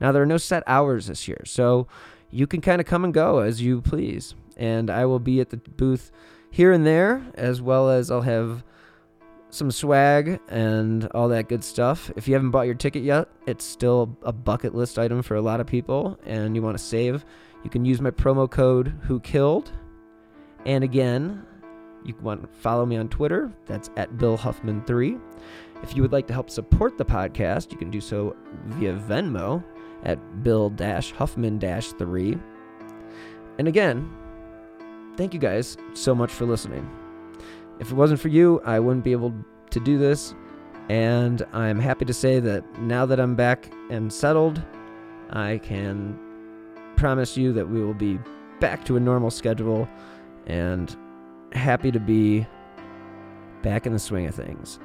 Now, 0.00 0.10
there 0.10 0.22
are 0.22 0.26
no 0.26 0.38
set 0.38 0.62
hours 0.66 1.08
this 1.08 1.28
year, 1.28 1.42
so 1.44 1.86
you 2.30 2.46
can 2.46 2.62
kind 2.62 2.80
of 2.80 2.86
come 2.86 3.04
and 3.04 3.12
go 3.12 3.40
as 3.40 3.60
you 3.60 3.82
please. 3.82 4.34
And 4.56 4.88
I 4.88 5.04
will 5.04 5.18
be 5.18 5.40
at 5.40 5.50
the 5.50 5.58
booth 5.58 6.10
here 6.50 6.72
and 6.72 6.86
there, 6.86 7.22
as 7.34 7.60
well 7.60 7.90
as 7.90 8.10
I'll 8.10 8.22
have 8.22 8.64
some 9.50 9.70
swag 9.70 10.40
and 10.48 11.08
all 11.08 11.28
that 11.28 11.50
good 11.50 11.62
stuff. 11.62 12.10
If 12.16 12.26
you 12.26 12.32
haven't 12.32 12.52
bought 12.52 12.64
your 12.64 12.74
ticket 12.74 13.02
yet, 13.02 13.28
it's 13.46 13.66
still 13.66 14.16
a 14.22 14.32
bucket 14.32 14.74
list 14.74 14.98
item 14.98 15.20
for 15.20 15.34
a 15.34 15.42
lot 15.42 15.60
of 15.60 15.66
people, 15.66 16.18
and 16.24 16.56
you 16.56 16.62
want 16.62 16.78
to 16.78 16.82
save, 16.82 17.26
you 17.64 17.68
can 17.68 17.84
use 17.84 18.00
my 18.00 18.10
promo 18.10 18.50
code 18.50 18.98
Who 19.02 19.20
Killed. 19.20 19.70
And 20.64 20.82
again, 20.82 21.44
you 22.04 22.14
want 22.22 22.42
to 22.42 22.48
follow 22.48 22.86
me 22.86 22.96
on 22.96 23.08
Twitter. 23.08 23.52
That's 23.66 23.90
at 23.96 24.18
Bill 24.18 24.36
Huffman3. 24.36 25.20
If 25.82 25.96
you 25.96 26.02
would 26.02 26.12
like 26.12 26.26
to 26.28 26.32
help 26.32 26.50
support 26.50 26.96
the 26.96 27.04
podcast, 27.04 27.72
you 27.72 27.78
can 27.78 27.90
do 27.90 28.00
so 28.00 28.36
via 28.66 28.94
Venmo 28.94 29.62
at 30.04 30.42
Bill 30.42 30.72
Huffman 31.16 31.60
3. 31.60 32.38
And 33.58 33.68
again, 33.68 34.10
thank 35.16 35.34
you 35.34 35.40
guys 35.40 35.76
so 35.94 36.14
much 36.14 36.30
for 36.30 36.46
listening. 36.46 36.88
If 37.80 37.90
it 37.90 37.94
wasn't 37.94 38.20
for 38.20 38.28
you, 38.28 38.60
I 38.64 38.78
wouldn't 38.78 39.04
be 39.04 39.12
able 39.12 39.34
to 39.70 39.80
do 39.80 39.98
this. 39.98 40.34
And 40.88 41.44
I'm 41.52 41.78
happy 41.78 42.04
to 42.04 42.14
say 42.14 42.40
that 42.40 42.80
now 42.80 43.06
that 43.06 43.18
I'm 43.20 43.34
back 43.34 43.72
and 43.90 44.12
settled, 44.12 44.62
I 45.30 45.58
can 45.58 46.18
promise 46.96 47.36
you 47.36 47.52
that 47.54 47.68
we 47.68 47.82
will 47.82 47.94
be 47.94 48.18
back 48.60 48.84
to 48.84 48.96
a 48.96 49.00
normal 49.00 49.30
schedule 49.30 49.88
and 50.46 50.96
happy 51.52 51.90
to 51.90 52.00
be 52.00 52.46
back 53.62 53.86
in 53.86 53.92
the 53.92 53.98
swing 53.98 54.26
of 54.26 54.34
things. 54.34 54.78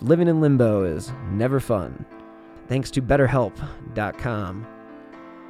Living 0.00 0.28
in 0.28 0.40
limbo 0.40 0.84
is 0.84 1.12
never 1.30 1.60
fun. 1.60 2.04
Thanks 2.68 2.90
to 2.92 3.02
BetterHelp.com 3.02 4.66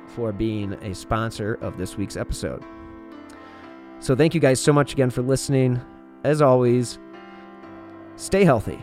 for 0.07 0.33
being 0.33 0.73
a 0.75 0.95
sponsor 0.95 1.55
of 1.61 1.77
this 1.77 1.97
week's 1.97 2.17
episode. 2.17 2.65
So, 4.01 4.15
thank 4.15 4.35
you 4.35 4.41
guys 4.41 4.61
so 4.61 4.73
much 4.73 4.93
again 4.93 5.11
for 5.11 5.23
listening. 5.23 5.81
As 6.23 6.41
always, 6.41 6.99
stay 8.17 8.45
healthy 8.45 8.79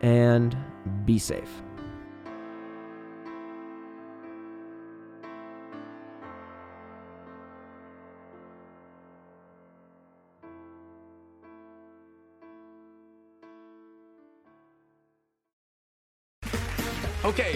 and 0.00 0.56
be 1.04 1.18
safe. 1.18 1.63